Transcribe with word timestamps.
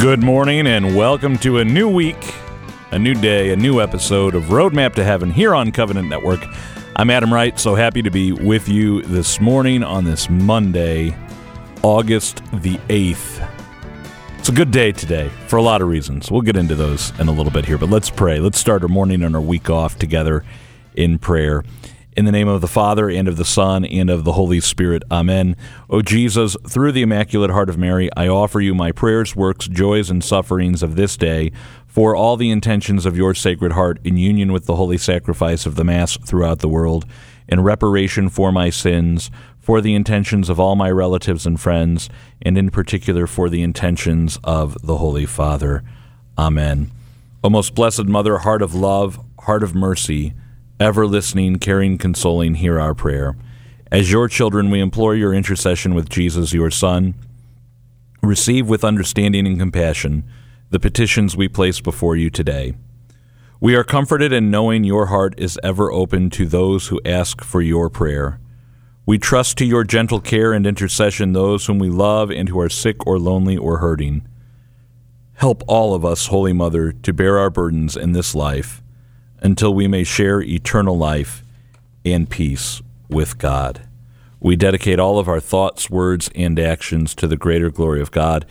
Good 0.00 0.22
morning 0.22 0.66
and 0.66 0.96
welcome 0.96 1.36
to 1.40 1.58
a 1.58 1.64
new 1.64 1.86
week, 1.86 2.34
a 2.90 2.98
new 2.98 3.12
day, 3.12 3.50
a 3.50 3.56
new 3.56 3.82
episode 3.82 4.34
of 4.34 4.44
Roadmap 4.44 4.94
to 4.94 5.04
Heaven 5.04 5.30
here 5.30 5.54
on 5.54 5.72
Covenant 5.72 6.08
Network. 6.08 6.40
I'm 6.96 7.10
Adam 7.10 7.30
Wright, 7.30 7.60
so 7.60 7.74
happy 7.74 8.00
to 8.00 8.10
be 8.10 8.32
with 8.32 8.66
you 8.66 9.02
this 9.02 9.42
morning 9.42 9.84
on 9.84 10.04
this 10.04 10.30
Monday, 10.30 11.14
August 11.82 12.42
the 12.62 12.78
8th. 12.88 13.46
It's 14.38 14.48
a 14.48 14.52
good 14.52 14.70
day 14.70 14.90
today 14.92 15.28
for 15.48 15.58
a 15.58 15.62
lot 15.62 15.82
of 15.82 15.88
reasons. 15.88 16.30
We'll 16.30 16.40
get 16.40 16.56
into 16.56 16.74
those 16.74 17.12
in 17.20 17.28
a 17.28 17.32
little 17.32 17.52
bit 17.52 17.66
here, 17.66 17.76
but 17.76 17.90
let's 17.90 18.08
pray. 18.08 18.40
Let's 18.40 18.58
start 18.58 18.80
our 18.80 18.88
morning 18.88 19.22
and 19.22 19.34
our 19.36 19.42
week 19.42 19.68
off 19.68 19.98
together 19.98 20.46
in 20.94 21.18
prayer. 21.18 21.62
In 22.16 22.24
the 22.24 22.32
name 22.32 22.48
of 22.48 22.60
the 22.60 22.66
Father, 22.66 23.08
and 23.08 23.28
of 23.28 23.36
the 23.36 23.44
Son, 23.44 23.84
and 23.84 24.10
of 24.10 24.24
the 24.24 24.32
Holy 24.32 24.58
Spirit. 24.58 25.04
Amen. 25.12 25.56
O 25.88 26.02
Jesus, 26.02 26.56
through 26.68 26.90
the 26.90 27.02
Immaculate 27.02 27.52
Heart 27.52 27.70
of 27.70 27.78
Mary, 27.78 28.10
I 28.16 28.26
offer 28.26 28.60
you 28.60 28.74
my 28.74 28.90
prayers, 28.90 29.36
works, 29.36 29.68
joys, 29.68 30.10
and 30.10 30.22
sufferings 30.22 30.82
of 30.82 30.96
this 30.96 31.16
day 31.16 31.52
for 31.86 32.16
all 32.16 32.36
the 32.36 32.50
intentions 32.50 33.06
of 33.06 33.16
your 33.16 33.32
Sacred 33.32 33.72
Heart 33.72 34.00
in 34.02 34.16
union 34.16 34.52
with 34.52 34.66
the 34.66 34.74
holy 34.74 34.98
sacrifice 34.98 35.66
of 35.66 35.76
the 35.76 35.84
Mass 35.84 36.16
throughout 36.16 36.58
the 36.58 36.68
world, 36.68 37.04
in 37.48 37.60
reparation 37.60 38.28
for 38.28 38.50
my 38.50 38.70
sins, 38.70 39.30
for 39.60 39.80
the 39.80 39.94
intentions 39.94 40.48
of 40.48 40.58
all 40.58 40.74
my 40.74 40.90
relatives 40.90 41.46
and 41.46 41.60
friends, 41.60 42.08
and 42.42 42.58
in 42.58 42.70
particular 42.70 43.28
for 43.28 43.48
the 43.48 43.62
intentions 43.62 44.36
of 44.42 44.76
the 44.82 44.96
Holy 44.96 45.26
Father. 45.26 45.84
Amen. 46.36 46.90
O 47.44 47.50
most 47.50 47.76
blessed 47.76 48.06
Mother, 48.06 48.38
heart 48.38 48.62
of 48.62 48.74
love, 48.74 49.20
heart 49.40 49.62
of 49.62 49.76
mercy, 49.76 50.34
ever 50.80 51.06
listening, 51.06 51.58
caring, 51.58 51.98
consoling, 51.98 52.54
hear 52.54 52.80
our 52.80 52.94
prayer. 52.94 53.36
As 53.92 54.10
your 54.10 54.28
children, 54.28 54.70
we 54.70 54.80
implore 54.80 55.14
your 55.14 55.34
intercession 55.34 55.94
with 55.94 56.08
Jesus, 56.08 56.54
your 56.54 56.70
Son. 56.70 57.14
Receive 58.22 58.66
with 58.66 58.82
understanding 58.82 59.46
and 59.46 59.58
compassion 59.58 60.24
the 60.70 60.80
petitions 60.80 61.36
we 61.36 61.48
place 61.48 61.80
before 61.80 62.16
you 62.16 62.30
today. 62.30 62.74
We 63.60 63.74
are 63.74 63.84
comforted 63.84 64.32
in 64.32 64.50
knowing 64.50 64.84
your 64.84 65.06
heart 65.06 65.34
is 65.36 65.60
ever 65.62 65.92
open 65.92 66.30
to 66.30 66.46
those 66.46 66.88
who 66.88 67.00
ask 67.04 67.44
for 67.44 67.60
your 67.60 67.90
prayer. 67.90 68.40
We 69.04 69.18
trust 69.18 69.58
to 69.58 69.66
your 69.66 69.84
gentle 69.84 70.20
care 70.20 70.54
and 70.54 70.66
intercession 70.66 71.34
those 71.34 71.66
whom 71.66 71.78
we 71.78 71.90
love 71.90 72.30
and 72.30 72.48
who 72.48 72.58
are 72.58 72.70
sick 72.70 73.06
or 73.06 73.18
lonely 73.18 73.56
or 73.56 73.78
hurting. 73.78 74.26
Help 75.34 75.62
all 75.66 75.94
of 75.94 76.06
us, 76.06 76.28
Holy 76.28 76.54
Mother, 76.54 76.92
to 76.92 77.12
bear 77.12 77.38
our 77.38 77.50
burdens 77.50 77.98
in 77.98 78.12
this 78.12 78.34
life 78.34 78.80
until 79.40 79.74
we 79.74 79.88
may 79.88 80.04
share 80.04 80.40
eternal 80.42 80.96
life 80.96 81.42
and 82.04 82.28
peace 82.28 82.82
with 83.08 83.38
God. 83.38 83.86
We 84.38 84.56
dedicate 84.56 84.98
all 84.98 85.18
of 85.18 85.28
our 85.28 85.40
thoughts, 85.40 85.90
words, 85.90 86.30
and 86.34 86.58
actions 86.58 87.14
to 87.16 87.26
the 87.26 87.36
greater 87.36 87.70
glory 87.70 88.00
of 88.00 88.10
God 88.10 88.46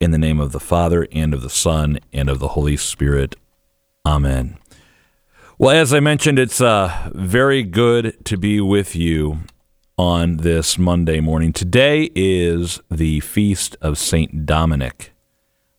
in 0.00 0.10
the 0.10 0.18
name 0.18 0.40
of 0.40 0.52
the 0.52 0.60
Father, 0.60 1.06
and 1.12 1.32
of 1.32 1.42
the 1.42 1.50
Son, 1.50 1.98
and 2.12 2.28
of 2.28 2.38
the 2.38 2.48
Holy 2.48 2.76
Spirit. 2.76 3.36
Amen. 4.04 4.58
Well, 5.58 5.70
as 5.70 5.94
I 5.94 6.00
mentioned, 6.00 6.38
it's 6.38 6.60
uh, 6.60 7.10
very 7.14 7.62
good 7.62 8.24
to 8.24 8.36
be 8.36 8.60
with 8.60 8.96
you 8.96 9.38
on 9.96 10.38
this 10.38 10.76
Monday 10.78 11.20
morning. 11.20 11.52
Today 11.52 12.10
is 12.14 12.80
the 12.90 13.20
feast 13.20 13.76
of 13.80 13.96
Saint 13.96 14.44
Dominic. 14.44 15.13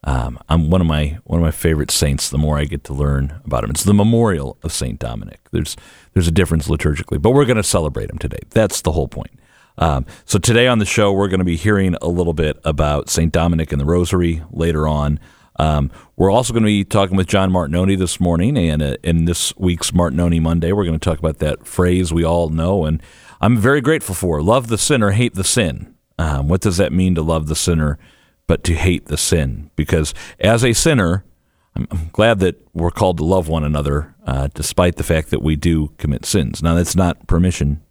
Um, 0.05 0.37
I'm 0.47 0.69
one 0.69 0.81
of 0.81 0.87
my 0.87 1.17
one 1.23 1.39
of 1.39 1.43
my 1.43 1.51
favorite 1.51 1.89
saints. 1.89 2.29
The 2.29 2.37
more 2.37 2.57
I 2.57 2.65
get 2.65 2.83
to 2.85 2.93
learn 2.93 3.41
about 3.43 3.63
him, 3.63 3.71
it's 3.71 3.83
the 3.83 3.93
memorial 3.93 4.57
of 4.61 4.71
Saint 4.71 4.99
Dominic. 4.99 5.39
There's 5.51 5.75
there's 6.13 6.27
a 6.27 6.31
difference 6.31 6.67
liturgically, 6.67 7.21
but 7.21 7.31
we're 7.31 7.45
going 7.45 7.57
to 7.57 7.63
celebrate 7.63 8.09
him 8.09 8.19
today. 8.19 8.39
That's 8.51 8.81
the 8.81 8.91
whole 8.91 9.07
point. 9.07 9.39
Um, 9.77 10.05
so 10.23 10.39
today 10.39 10.67
on 10.67 10.79
the 10.79 10.85
show, 10.85 11.11
we're 11.11 11.27
going 11.27 11.39
to 11.39 11.45
be 11.45 11.57
hearing 11.57 11.95
a 12.01 12.07
little 12.07 12.33
bit 12.33 12.57
about 12.63 13.09
Saint 13.09 13.33
Dominic 13.33 13.71
and 13.71 13.81
the 13.81 13.85
Rosary 13.85 14.41
later 14.51 14.87
on. 14.87 15.19
Um, 15.57 15.91
we're 16.15 16.31
also 16.31 16.53
going 16.53 16.63
to 16.63 16.67
be 16.67 16.83
talking 16.83 17.17
with 17.17 17.27
John 17.27 17.51
Martignoni 17.51 17.97
this 17.97 18.19
morning, 18.19 18.57
and 18.57 18.83
uh, 18.83 18.97
in 19.03 19.25
this 19.25 19.55
week's 19.57 19.91
Martignoni 19.91 20.41
Monday, 20.41 20.71
we're 20.71 20.85
going 20.85 20.99
to 20.99 21.03
talk 21.03 21.17
about 21.17 21.39
that 21.39 21.65
phrase 21.65 22.13
we 22.13 22.23
all 22.23 22.49
know, 22.49 22.85
and 22.85 23.01
I'm 23.41 23.57
very 23.57 23.81
grateful 23.81 24.13
for: 24.13 24.41
"Love 24.41 24.67
the 24.67 24.77
sinner, 24.77 25.11
hate 25.11 25.33
the 25.33 25.43
sin." 25.43 25.95
Um, 26.19 26.47
what 26.47 26.61
does 26.61 26.77
that 26.77 26.93
mean 26.93 27.15
to 27.15 27.21
love 27.21 27.47
the 27.47 27.55
sinner? 27.55 27.97
But 28.47 28.63
to 28.65 28.73
hate 28.73 29.05
the 29.05 29.17
sin. 29.17 29.69
Because 29.75 30.13
as 30.39 30.63
a 30.63 30.73
sinner, 30.73 31.23
I'm, 31.75 32.09
glad 32.13 32.39
that 32.39 32.55
we're 32.73 32.91
called 32.91 33.17
to 33.17 33.25
love 33.25 33.47
one 33.47 33.63
another, 33.63 34.15
uh, 34.25 34.47
despite 34.53 34.95
the 34.95 35.03
fact 35.03 35.29
that 35.31 35.41
we 35.41 35.55
do 35.55 35.89
commit 35.97 36.25
sins. 36.25 36.63
Now, 36.63 36.75
that's 36.75 36.95
not 36.95 37.27
permission 37.27 37.81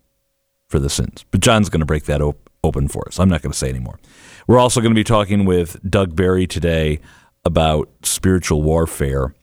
for 0.69 0.79
the 0.79 0.89
sins, 0.89 1.25
but 1.31 1.41
John's 1.41 1.69
going 1.69 1.81
to 1.81 1.87
break 1.87 2.05
that 2.05 2.23
op- 2.23 2.51
open 2.63 2.89
for 2.89 3.07
us. 3.07 3.21
I'm 3.21 3.29
not 3.29 3.43
going 3.43 3.53
to 3.53 3.59
say 3.59 3.69
anymore. 3.69 3.99
We're 4.47 4.59
also 4.59 4.81
going 4.81 4.93
to 4.93 4.99
be 4.99 5.05
talking 5.05 5.45
with 5.45 5.79
Doug 5.89 6.17
Barry 6.17 6.47
today 6.47 7.01
about 7.45 7.91
spiritual 8.03 8.63
warfare. 8.63 9.35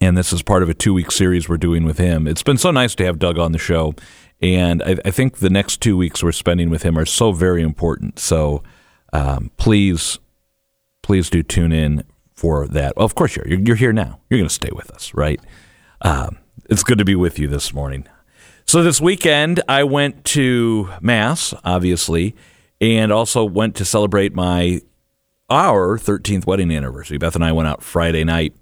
And 0.00 0.16
this 0.16 0.32
is 0.32 0.42
part 0.42 0.62
of 0.62 0.68
a 0.68 0.74
two 0.74 0.94
week 0.94 1.10
series 1.10 1.48
we're 1.48 1.56
doing 1.56 1.84
with 1.84 1.98
him. 1.98 2.26
It's 2.26 2.42
been 2.42 2.58
so 2.58 2.70
nice 2.70 2.94
to 2.96 3.04
have 3.04 3.18
Doug 3.18 3.38
on 3.38 3.52
the 3.52 3.58
show. 3.58 3.94
And 4.40 4.82
I, 4.82 4.96
I 5.04 5.10
think 5.10 5.38
the 5.38 5.50
next 5.50 5.80
two 5.80 5.96
weeks 5.96 6.22
we're 6.22 6.32
spending 6.32 6.70
with 6.70 6.82
him 6.82 6.98
are 6.98 7.06
so 7.06 7.32
very 7.32 7.62
important. 7.62 8.18
So, 8.18 8.62
um, 9.12 9.50
please, 9.56 10.18
please 11.02 11.30
do 11.30 11.42
tune 11.42 11.72
in 11.72 12.04
for 12.34 12.68
that. 12.68 12.96
Well, 12.96 13.04
of 13.04 13.14
course 13.14 13.36
you're. 13.36 13.48
You're, 13.48 13.76
here 13.76 13.92
now. 13.92 14.20
You're 14.30 14.38
going 14.38 14.48
to 14.48 14.54
stay 14.54 14.70
with 14.72 14.90
us, 14.90 15.12
right? 15.14 15.40
Um, 16.02 16.38
it's 16.68 16.84
good 16.84 16.98
to 16.98 17.04
be 17.04 17.16
with 17.16 17.38
you 17.38 17.48
this 17.48 17.72
morning. 17.72 18.06
So 18.66 18.82
this 18.82 19.00
weekend, 19.00 19.62
I 19.68 19.84
went 19.84 20.24
to 20.26 20.90
mass, 21.00 21.54
obviously, 21.64 22.36
and 22.80 23.10
also 23.10 23.44
went 23.44 23.74
to 23.76 23.84
celebrate 23.84 24.34
my 24.34 24.82
our 25.50 25.96
13th 25.96 26.46
wedding 26.46 26.70
anniversary. 26.70 27.16
Beth 27.16 27.34
and 27.34 27.42
I 27.42 27.52
went 27.52 27.68
out 27.68 27.82
Friday 27.82 28.22
night, 28.22 28.54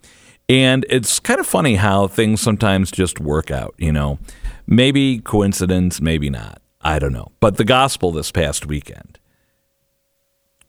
and 0.49 0.87
it's 0.89 1.19
kind 1.19 1.41
of 1.41 1.47
funny 1.47 1.75
how 1.75 2.07
things 2.07 2.41
sometimes 2.41 2.93
just 2.93 3.19
work 3.19 3.51
out. 3.51 3.75
You 3.79 3.93
know, 3.93 4.19
maybe 4.67 5.19
coincidence, 5.19 6.01
maybe 6.01 6.31
not. 6.31 6.63
I 6.81 7.01
don't 7.01 7.13
know. 7.13 7.33
But 7.41 7.57
the 7.57 7.65
gospel 7.65 8.13
this 8.13 8.31
past 8.31 8.65
weekend 8.65 9.19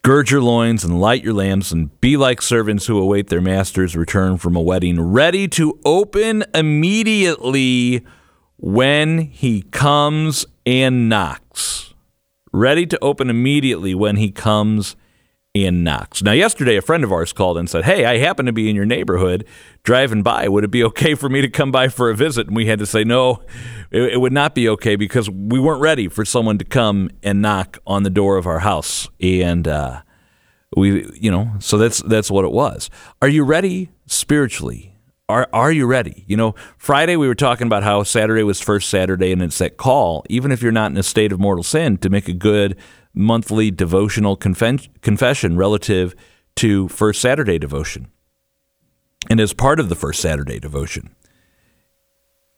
Gird 0.07 0.31
your 0.31 0.41
loins 0.41 0.85
and 0.85 1.01
light 1.01 1.21
your 1.21 1.33
lamps, 1.33 1.73
and 1.73 1.99
be 1.99 2.15
like 2.15 2.41
servants 2.41 2.85
who 2.85 2.97
await 2.97 3.27
their 3.27 3.41
master's 3.41 3.93
return 3.93 4.37
from 4.37 4.55
a 4.55 4.61
wedding, 4.61 5.01
ready 5.01 5.49
to 5.49 5.77
open 5.83 6.45
immediately 6.53 8.05
when 8.55 9.17
he 9.19 9.63
comes 9.63 10.45
and 10.65 11.09
knocks. 11.09 11.93
Ready 12.53 12.85
to 12.85 12.97
open 13.03 13.29
immediately 13.29 13.93
when 13.93 14.15
he 14.15 14.31
comes 14.31 14.95
and 15.65 15.83
knocks. 15.83 16.21
Now, 16.21 16.33
yesterday, 16.33 16.77
a 16.77 16.81
friend 16.81 17.03
of 17.03 17.11
ours 17.11 17.33
called 17.33 17.57
and 17.57 17.69
said, 17.69 17.85
Hey, 17.85 18.05
I 18.05 18.17
happen 18.17 18.45
to 18.45 18.53
be 18.53 18.69
in 18.69 18.75
your 18.75 18.85
neighborhood 18.85 19.45
driving 19.83 20.23
by. 20.23 20.47
Would 20.47 20.63
it 20.63 20.71
be 20.71 20.83
okay 20.85 21.15
for 21.15 21.29
me 21.29 21.41
to 21.41 21.49
come 21.49 21.71
by 21.71 21.87
for 21.87 22.09
a 22.09 22.15
visit? 22.15 22.47
And 22.47 22.55
we 22.55 22.65
had 22.65 22.79
to 22.79 22.85
say, 22.85 23.03
No, 23.03 23.43
it, 23.91 24.13
it, 24.13 24.21
would 24.21 24.33
not 24.33 24.55
be 24.55 24.67
okay 24.69 24.95
because 24.95 25.29
we 25.29 25.59
weren't 25.59 25.81
ready 25.81 26.07
for 26.07 26.25
someone 26.25 26.57
to 26.57 26.65
come 26.65 27.09
and 27.23 27.41
knock 27.41 27.77
on 27.87 28.03
the 28.03 28.09
door 28.09 28.37
of 28.37 28.45
our 28.45 28.59
house. 28.59 29.09
And, 29.19 29.67
uh, 29.67 30.01
we, 30.75 31.09
you 31.15 31.31
know, 31.31 31.51
so 31.59 31.77
that's 31.77 32.01
that's 32.03 32.29
what 32.29 32.45
it 32.45 32.51
was. 32.51 32.89
Are 33.21 33.29
you 33.29 33.43
ready 33.43 33.89
spiritually? 34.05 34.93
Are 35.29 35.47
are 35.53 35.71
you 35.71 35.85
ready? 35.85 36.23
You 36.27 36.37
know, 36.37 36.55
Friday 36.77 37.15
we 37.15 37.27
were 37.27 37.35
talking 37.35 37.67
about 37.67 37.83
how 37.83 38.03
Saturday 38.03 38.43
was 38.43 38.59
first 38.59 38.89
Saturday, 38.89 39.31
and 39.31 39.41
it's 39.41 39.57
that 39.59 39.77
call, 39.77 40.25
even 40.29 40.51
if 40.51 40.61
you're 40.61 40.71
not 40.71 40.91
in 40.91 40.97
a 40.97 41.03
state 41.03 41.31
of 41.31 41.39
mortal 41.39 41.63
sin, 41.63 41.97
to 41.99 42.09
make 42.09 42.27
a 42.27 42.33
good 42.33 42.77
monthly 43.17 43.71
devotional 43.71 44.35
confession 44.35 45.57
relative 45.57 46.15
to 46.55 46.87
First 46.87 47.21
Saturday 47.21 47.59
devotion. 47.59 48.07
And 49.29 49.39
as 49.39 49.53
part 49.53 49.79
of 49.79 49.89
the 49.89 49.95
First 49.95 50.21
Saturday 50.21 50.59
devotion, 50.59 51.15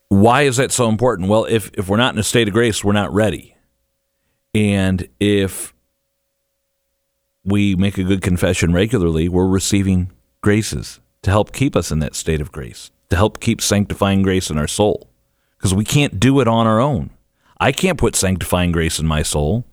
why 0.09 0.43
is 0.43 0.57
that 0.57 0.71
so 0.71 0.89
important? 0.89 1.29
Well, 1.29 1.45
if, 1.45 1.71
if 1.73 1.87
we're 1.87 1.97
not 1.97 2.13
in 2.13 2.19
a 2.19 2.23
state 2.23 2.47
of 2.47 2.53
grace, 2.53 2.83
we're 2.83 2.93
not 2.93 3.13
ready. 3.13 3.55
And 4.53 5.07
if 5.19 5.73
we 7.43 7.75
make 7.75 7.97
a 7.97 8.03
good 8.03 8.21
confession 8.21 8.73
regularly, 8.73 9.29
we're 9.29 9.47
receiving 9.47 10.11
graces 10.41 10.99
to 11.21 11.29
help 11.29 11.51
keep 11.51 11.75
us 11.75 11.91
in 11.91 11.99
that 11.99 12.15
state 12.15 12.41
of 12.41 12.51
grace, 12.51 12.91
to 13.09 13.15
help 13.15 13.39
keep 13.39 13.61
sanctifying 13.61 14.21
grace 14.21 14.49
in 14.49 14.57
our 14.57 14.67
soul. 14.67 15.09
Because 15.57 15.73
we 15.73 15.83
can't 15.83 16.19
do 16.19 16.39
it 16.39 16.47
on 16.47 16.65
our 16.65 16.79
own. 16.79 17.11
I 17.59 17.71
can't 17.71 17.97
put 17.97 18.15
sanctifying 18.15 18.71
grace 18.71 18.99
in 18.99 19.05
my 19.05 19.21
soul. 19.23 19.65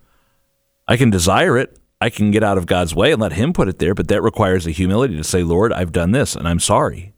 I 0.87 0.97
can 0.97 1.09
desire 1.09 1.57
it. 1.57 1.77
I 1.99 2.09
can 2.09 2.31
get 2.31 2.43
out 2.43 2.57
of 2.57 2.67
God's 2.67 2.93
way 2.93 3.11
and 3.11 3.21
let 3.21 3.33
Him 3.33 3.53
put 3.53 3.67
it 3.67 3.79
there, 3.79 3.95
but 3.95 4.07
that 4.07 4.21
requires 4.21 4.67
a 4.67 4.71
humility 4.71 5.17
to 5.17 5.23
say, 5.23 5.43
Lord, 5.43 5.73
I've 5.73 5.91
done 5.91 6.11
this 6.11 6.35
and 6.35 6.47
I'm 6.47 6.59
sorry. 6.59 7.13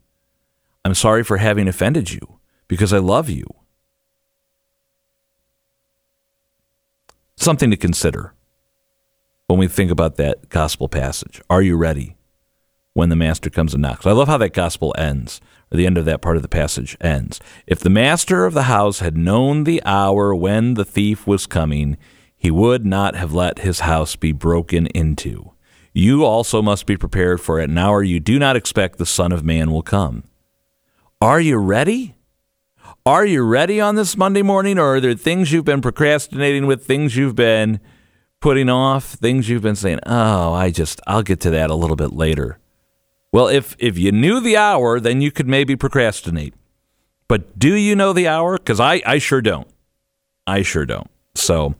I'm 0.84 0.94
sorry 0.94 1.22
for 1.22 1.36
having 1.36 1.68
offended 1.68 2.10
you 2.10 2.40
because 2.66 2.92
I 2.92 2.98
love 2.98 3.28
you. 3.28 3.44
Something 7.36 7.70
to 7.70 7.76
consider 7.76 8.34
when 9.46 9.58
we 9.58 9.68
think 9.68 9.90
about 9.90 10.16
that 10.16 10.48
gospel 10.48 10.88
passage. 10.88 11.40
Are 11.50 11.62
you 11.62 11.76
ready 11.76 12.16
when 12.94 13.08
the 13.08 13.16
master 13.16 13.50
comes 13.50 13.74
and 13.74 13.82
knocks? 13.82 14.06
I 14.06 14.12
love 14.12 14.28
how 14.28 14.38
that 14.38 14.54
gospel 14.54 14.94
ends, 14.96 15.40
or 15.72 15.76
the 15.76 15.86
end 15.86 15.98
of 15.98 16.04
that 16.06 16.22
part 16.22 16.36
of 16.36 16.42
the 16.42 16.48
passage 16.48 16.96
ends. 17.00 17.40
If 17.66 17.80
the 17.80 17.90
master 17.90 18.46
of 18.46 18.54
the 18.54 18.64
house 18.64 19.00
had 19.00 19.16
known 19.16 19.64
the 19.64 19.82
hour 19.84 20.34
when 20.34 20.74
the 20.74 20.84
thief 20.84 21.26
was 21.26 21.46
coming, 21.46 21.96
he 22.40 22.50
would 22.50 22.86
not 22.86 23.14
have 23.14 23.34
let 23.34 23.58
his 23.58 23.80
house 23.80 24.16
be 24.16 24.32
broken 24.32 24.86
into. 24.86 25.52
you 25.92 26.24
also 26.24 26.62
must 26.62 26.86
be 26.86 26.96
prepared 26.96 27.38
for 27.38 27.58
an 27.58 27.76
hour 27.76 28.02
you 28.02 28.18
do 28.18 28.38
not 28.38 28.56
expect 28.56 28.96
the 28.96 29.04
Son 29.04 29.30
of 29.30 29.44
Man 29.44 29.70
will 29.70 29.82
come. 29.82 30.24
Are 31.20 31.40
you 31.40 31.58
ready? 31.58 32.14
Are 33.04 33.26
you 33.26 33.42
ready 33.42 33.78
on 33.78 33.96
this 33.96 34.16
Monday 34.16 34.40
morning, 34.40 34.78
or 34.78 34.94
are 34.94 35.00
there 35.00 35.12
things 35.12 35.52
you've 35.52 35.66
been 35.66 35.82
procrastinating 35.82 36.66
with, 36.66 36.86
things 36.86 37.14
you've 37.14 37.34
been 37.34 37.78
putting 38.40 38.70
off, 38.70 39.04
things 39.04 39.50
you've 39.50 39.62
been 39.62 39.76
saying, 39.76 39.98
oh, 40.06 40.54
I 40.54 40.70
just, 40.70 40.98
I'll 41.06 41.22
get 41.22 41.40
to 41.40 41.50
that 41.50 41.68
a 41.68 41.74
little 41.74 41.96
bit 41.96 42.12
later? 42.12 42.58
Well, 43.32 43.48
if, 43.48 43.76
if 43.78 43.98
you 43.98 44.12
knew 44.12 44.40
the 44.40 44.56
hour, 44.56 44.98
then 44.98 45.20
you 45.20 45.30
could 45.30 45.46
maybe 45.46 45.76
procrastinate. 45.76 46.54
But 47.28 47.58
do 47.58 47.74
you 47.74 47.94
know 47.94 48.14
the 48.14 48.28
hour? 48.28 48.56
Because 48.56 48.80
I, 48.80 49.02
I 49.04 49.18
sure 49.18 49.42
don't. 49.42 49.68
I 50.46 50.62
sure 50.62 50.86
don't. 50.86 51.10
So 51.34 51.74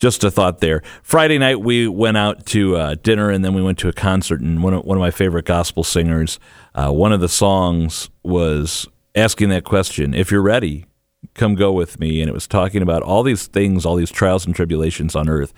just 0.00 0.24
a 0.24 0.30
thought 0.30 0.60
there. 0.60 0.82
Friday 1.02 1.38
night, 1.38 1.60
we 1.60 1.86
went 1.86 2.16
out 2.16 2.46
to 2.46 2.76
uh, 2.76 2.94
dinner 3.02 3.30
and 3.30 3.44
then 3.44 3.54
we 3.54 3.62
went 3.62 3.78
to 3.78 3.88
a 3.88 3.92
concert. 3.92 4.40
And 4.40 4.62
one 4.62 4.74
of, 4.74 4.84
one 4.84 4.96
of 4.96 5.00
my 5.00 5.10
favorite 5.10 5.44
gospel 5.44 5.84
singers, 5.84 6.40
uh, 6.74 6.90
one 6.90 7.12
of 7.12 7.20
the 7.20 7.28
songs 7.28 8.10
was 8.22 8.88
asking 9.14 9.50
that 9.50 9.64
question 9.64 10.14
if 10.14 10.30
you're 10.30 10.42
ready, 10.42 10.86
come 11.34 11.54
go 11.54 11.70
with 11.70 12.00
me. 12.00 12.20
And 12.20 12.28
it 12.28 12.32
was 12.32 12.48
talking 12.48 12.82
about 12.82 13.02
all 13.02 13.22
these 13.22 13.46
things, 13.46 13.84
all 13.84 13.94
these 13.94 14.10
trials 14.10 14.46
and 14.46 14.54
tribulations 14.54 15.14
on 15.14 15.28
earth, 15.28 15.52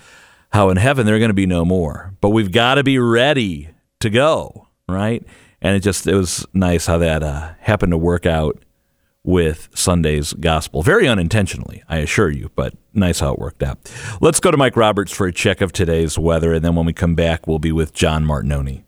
how 0.53 0.69
in 0.71 0.77
heaven 0.77 1.07
there 1.07 1.15
are 1.15 1.21
going 1.21 1.31
to 1.31 1.35
be 1.35 1.47
no 1.47 1.65
more. 1.65 2.15
But 2.21 2.31
we've 2.31 2.53
got 2.53 2.75
to 2.75 2.83
be 2.83 2.99
ready 2.99 3.71
to 4.01 4.11
go, 4.11 4.67
right? 4.89 5.25
And 5.61 5.77
it 5.77 5.81
just, 5.81 6.09
it 6.09 6.17
was 6.17 6.45
nice 6.53 6.87
how 6.87 6.99
that 6.99 7.23
uh, 7.23 7.53
happened 7.61 7.93
to 7.93 7.99
work 7.99 8.27
out 8.27 8.61
with 9.25 9.69
Sunday's 9.75 10.33
gospel. 10.33 10.83
Very 10.83 11.07
unintentionally, 11.07 11.83
I 11.89 11.99
assure 11.99 12.31
you, 12.31 12.51
but 12.57 12.75
nice 12.93 13.21
how 13.21 13.33
it 13.33 13.39
worked 13.39 13.63
out. 13.63 13.79
Let's 14.21 14.41
go 14.41 14.51
to 14.51 14.57
Mike 14.57 14.77
Roberts 14.77 15.13
for 15.13 15.27
a 15.27 15.33
check 15.33 15.61
of 15.61 15.73
today's 15.73 16.19
weather, 16.19 16.53
and 16.53 16.65
then 16.65 16.75
when 16.75 16.87
we 16.87 16.93
come 16.93 17.15
back, 17.15 17.47
we'll 17.47 17.59
be 17.59 17.73
with 17.73 17.93
John 17.93 18.25
Martignoni. 18.25 18.85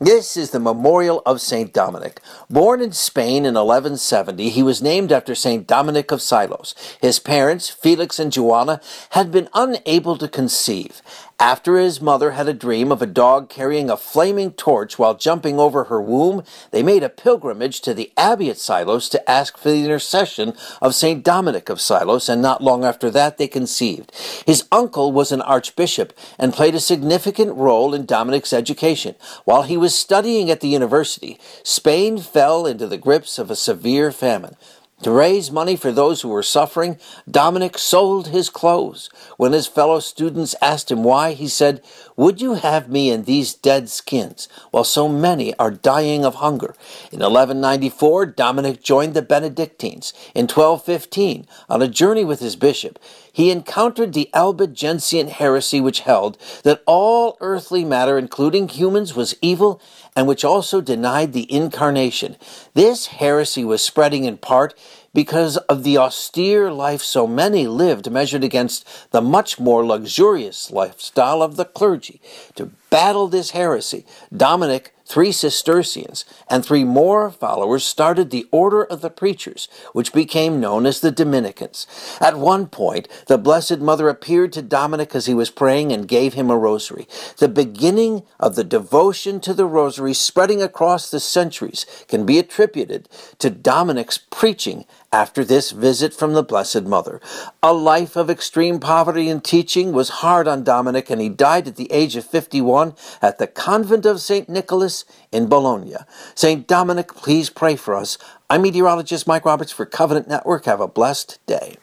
This 0.00 0.36
is 0.36 0.50
the 0.50 0.58
memorial 0.58 1.22
of 1.24 1.40
St. 1.40 1.72
Dominic. 1.72 2.20
Born 2.50 2.82
in 2.82 2.90
Spain 2.90 3.46
in 3.46 3.54
1170, 3.54 4.48
he 4.48 4.60
was 4.60 4.82
named 4.82 5.12
after 5.12 5.32
St. 5.32 5.64
Dominic 5.64 6.10
of 6.10 6.20
Silos. 6.20 6.74
His 7.00 7.20
parents, 7.20 7.70
Felix 7.70 8.18
and 8.18 8.32
Joanna, 8.32 8.80
had 9.10 9.30
been 9.30 9.48
unable 9.54 10.18
to 10.18 10.26
conceive. 10.26 11.02
After 11.42 11.76
his 11.76 12.00
mother 12.00 12.30
had 12.30 12.46
a 12.46 12.54
dream 12.54 12.92
of 12.92 13.02
a 13.02 13.06
dog 13.06 13.48
carrying 13.48 13.90
a 13.90 13.96
flaming 13.96 14.52
torch 14.52 14.96
while 14.96 15.14
jumping 15.14 15.58
over 15.58 15.82
her 15.84 16.00
womb, 16.00 16.44
they 16.70 16.84
made 16.84 17.02
a 17.02 17.08
pilgrimage 17.08 17.80
to 17.80 17.92
the 17.94 18.12
abbey 18.16 18.48
at 18.48 18.58
Silos 18.58 19.08
to 19.08 19.28
ask 19.28 19.58
for 19.58 19.72
the 19.72 19.84
intercession 19.84 20.54
of 20.80 20.94
St. 20.94 21.24
Dominic 21.24 21.68
of 21.68 21.80
Silos, 21.80 22.28
and 22.28 22.40
not 22.40 22.62
long 22.62 22.84
after 22.84 23.10
that 23.10 23.38
they 23.38 23.48
conceived. 23.48 24.12
His 24.46 24.68
uncle 24.70 25.10
was 25.10 25.32
an 25.32 25.42
archbishop 25.42 26.16
and 26.38 26.52
played 26.52 26.76
a 26.76 26.80
significant 26.80 27.56
role 27.56 27.92
in 27.92 28.06
Dominic's 28.06 28.52
education. 28.52 29.16
While 29.44 29.64
he 29.64 29.76
was 29.76 29.98
studying 29.98 30.48
at 30.48 30.60
the 30.60 30.68
university, 30.68 31.40
Spain 31.64 32.18
fell 32.18 32.66
into 32.66 32.86
the 32.86 32.98
grips 32.98 33.36
of 33.40 33.50
a 33.50 33.56
severe 33.56 34.12
famine. 34.12 34.54
To 35.02 35.10
raise 35.10 35.50
money 35.50 35.74
for 35.74 35.90
those 35.90 36.22
who 36.22 36.28
were 36.28 36.44
suffering, 36.44 36.96
Dominic 37.28 37.76
sold 37.76 38.28
his 38.28 38.48
clothes. 38.48 39.10
When 39.36 39.52
his 39.52 39.66
fellow 39.66 39.98
students 39.98 40.54
asked 40.62 40.92
him 40.92 41.02
why, 41.02 41.32
he 41.32 41.48
said, 41.48 41.82
Would 42.16 42.40
you 42.40 42.54
have 42.54 42.88
me 42.88 43.10
in 43.10 43.24
these 43.24 43.52
dead 43.52 43.88
skins, 43.88 44.48
while 44.70 44.84
so 44.84 45.08
many 45.08 45.56
are 45.56 45.72
dying 45.72 46.24
of 46.24 46.36
hunger? 46.36 46.76
In 47.10 47.18
1194, 47.18 48.26
Dominic 48.26 48.80
joined 48.80 49.14
the 49.14 49.22
Benedictines. 49.22 50.12
In 50.36 50.42
1215, 50.42 51.48
on 51.68 51.82
a 51.82 51.88
journey 51.88 52.24
with 52.24 52.38
his 52.38 52.54
bishop, 52.54 53.00
he 53.32 53.50
encountered 53.50 54.12
the 54.12 54.30
Albigensian 54.34 55.28
heresy 55.28 55.80
which 55.80 56.00
held 56.00 56.38
that 56.62 56.82
all 56.86 57.38
earthly 57.40 57.84
matter, 57.84 58.18
including 58.18 58.68
humans, 58.68 59.16
was 59.16 59.34
evil 59.42 59.80
and 60.14 60.26
which 60.26 60.44
also 60.44 60.80
denied 60.80 61.32
the 61.32 61.50
incarnation. 61.52 62.36
This 62.74 63.06
heresy 63.06 63.64
was 63.64 63.82
spreading 63.82 64.24
in 64.24 64.36
part 64.36 64.74
because 65.14 65.56
of 65.56 65.82
the 65.82 65.98
austere 65.98 66.72
life 66.72 67.02
so 67.02 67.26
many 67.26 67.66
lived 67.66 68.10
measured 68.10 68.44
against 68.44 69.10
the 69.10 69.20
much 69.20 69.58
more 69.58 69.84
luxurious 69.84 70.70
lifestyle 70.70 71.42
of 71.42 71.56
the 71.56 71.64
clergy. 71.64 72.20
To 72.56 72.70
battle 72.90 73.28
this 73.28 73.50
heresy, 73.50 74.04
Dominic 74.34 74.94
Three 75.12 75.32
Cistercians 75.32 76.24
and 76.48 76.64
three 76.64 76.84
more 76.84 77.30
followers 77.30 77.84
started 77.84 78.30
the 78.30 78.48
Order 78.50 78.82
of 78.82 79.02
the 79.02 79.10
Preachers, 79.10 79.68
which 79.92 80.14
became 80.14 80.58
known 80.58 80.86
as 80.86 81.00
the 81.00 81.10
Dominicans. 81.10 81.86
At 82.18 82.38
one 82.38 82.66
point, 82.66 83.08
the 83.26 83.36
Blessed 83.36 83.80
Mother 83.80 84.08
appeared 84.08 84.54
to 84.54 84.62
Dominic 84.62 85.14
as 85.14 85.26
he 85.26 85.34
was 85.34 85.50
praying 85.50 85.92
and 85.92 86.08
gave 86.08 86.32
him 86.32 86.48
a 86.48 86.56
rosary. 86.56 87.06
The 87.36 87.50
beginning 87.50 88.22
of 88.40 88.54
the 88.54 88.64
devotion 88.64 89.38
to 89.40 89.52
the 89.52 89.66
rosary 89.66 90.14
spreading 90.14 90.62
across 90.62 91.10
the 91.10 91.20
centuries 91.20 91.84
can 92.08 92.24
be 92.24 92.38
attributed 92.38 93.06
to 93.40 93.50
Dominic's 93.50 94.16
preaching 94.16 94.86
after 95.12 95.44
this 95.44 95.70
visit 95.70 96.14
from 96.14 96.32
the 96.32 96.42
Blessed 96.42 96.84
Mother. 96.84 97.20
A 97.62 97.72
life 97.72 98.16
of 98.16 98.30
extreme 98.30 98.80
poverty 98.80 99.28
and 99.28 99.44
teaching 99.44 99.92
was 99.92 100.08
hard 100.08 100.48
on 100.48 100.64
Dominic, 100.64 101.10
and 101.10 101.20
he 101.20 101.28
died 101.28 101.68
at 101.68 101.76
the 101.76 101.92
age 101.92 102.16
of 102.16 102.24
51 102.24 102.94
at 103.20 103.38
the 103.38 103.46
convent 103.46 104.06
of 104.06 104.20
St. 104.20 104.48
Nicholas 104.48 105.04
in 105.30 105.48
Bologna. 105.48 105.96
St. 106.34 106.66
Dominic, 106.66 107.14
please 107.14 107.50
pray 107.50 107.76
for 107.76 107.94
us. 107.94 108.16
I'm 108.48 108.62
meteorologist 108.62 109.26
Mike 109.26 109.44
Roberts 109.44 109.72
for 109.72 109.86
Covenant 109.86 110.28
Network. 110.28 110.64
Have 110.64 110.80
a 110.80 110.88
blessed 110.88 111.38
day. 111.46 111.76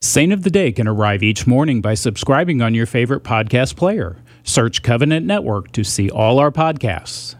Saint 0.00 0.32
of 0.32 0.44
the 0.44 0.50
Day 0.50 0.70
can 0.70 0.86
arrive 0.86 1.24
each 1.24 1.44
morning 1.44 1.80
by 1.80 1.94
subscribing 1.94 2.62
on 2.62 2.72
your 2.72 2.86
favorite 2.86 3.24
podcast 3.24 3.74
player. 3.74 4.16
Search 4.44 4.82
Covenant 4.82 5.26
Network 5.26 5.72
to 5.72 5.82
see 5.82 6.08
all 6.08 6.38
our 6.38 6.52
podcasts. 6.52 7.34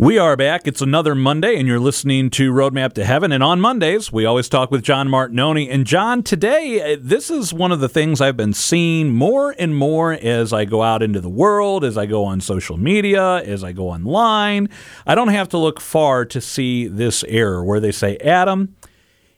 We 0.00 0.16
are 0.16 0.36
back. 0.36 0.68
It's 0.68 0.80
another 0.80 1.16
Monday, 1.16 1.58
and 1.58 1.66
you're 1.66 1.80
listening 1.80 2.30
to 2.30 2.52
Roadmap 2.52 2.92
to 2.92 3.04
Heaven. 3.04 3.32
And 3.32 3.42
on 3.42 3.60
Mondays, 3.60 4.12
we 4.12 4.24
always 4.24 4.48
talk 4.48 4.70
with 4.70 4.84
John 4.84 5.08
Martignoni. 5.08 5.66
And 5.68 5.84
John, 5.84 6.22
today, 6.22 6.94
uh, 6.94 6.98
this 7.00 7.32
is 7.32 7.52
one 7.52 7.72
of 7.72 7.80
the 7.80 7.88
things 7.88 8.20
I've 8.20 8.36
been 8.36 8.52
seeing 8.52 9.10
more 9.10 9.56
and 9.58 9.74
more 9.74 10.12
as 10.12 10.52
I 10.52 10.66
go 10.66 10.84
out 10.84 11.02
into 11.02 11.20
the 11.20 11.28
world, 11.28 11.84
as 11.84 11.98
I 11.98 12.06
go 12.06 12.24
on 12.24 12.40
social 12.40 12.76
media, 12.76 13.38
as 13.38 13.64
I 13.64 13.72
go 13.72 13.88
online. 13.88 14.68
I 15.04 15.16
don't 15.16 15.30
have 15.30 15.48
to 15.48 15.58
look 15.58 15.80
far 15.80 16.24
to 16.26 16.40
see 16.40 16.86
this 16.86 17.24
error 17.24 17.64
where 17.64 17.80
they 17.80 17.90
say, 17.90 18.18
Adam, 18.18 18.76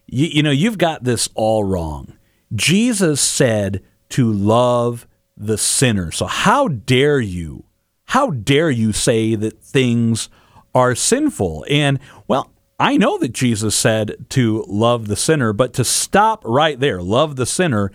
you, 0.05 0.27
you 0.27 0.43
know, 0.43 0.51
you've 0.51 0.77
got 0.77 1.03
this 1.03 1.27
all 1.33 1.63
wrong. 1.63 2.13
Jesus 2.53 3.19
said 3.19 3.83
to 4.09 4.31
love 4.31 5.07
the 5.35 5.57
sinner. 5.57 6.11
So 6.11 6.27
how 6.27 6.67
dare 6.67 7.19
you? 7.19 7.63
How 8.05 8.29
dare 8.29 8.69
you 8.69 8.93
say 8.93 9.33
that 9.33 9.63
things 9.63 10.29
are 10.73 10.95
sinful. 10.95 11.65
And, 11.69 11.99
well, 12.27 12.51
I 12.79 12.97
know 12.97 13.17
that 13.19 13.33
Jesus 13.33 13.75
said 13.75 14.25
to 14.29 14.65
love 14.67 15.07
the 15.07 15.15
sinner, 15.15 15.53
but 15.53 15.73
to 15.73 15.83
stop 15.83 16.43
right 16.45 16.79
there, 16.79 17.01
love 17.01 17.35
the 17.35 17.45
sinner, 17.45 17.91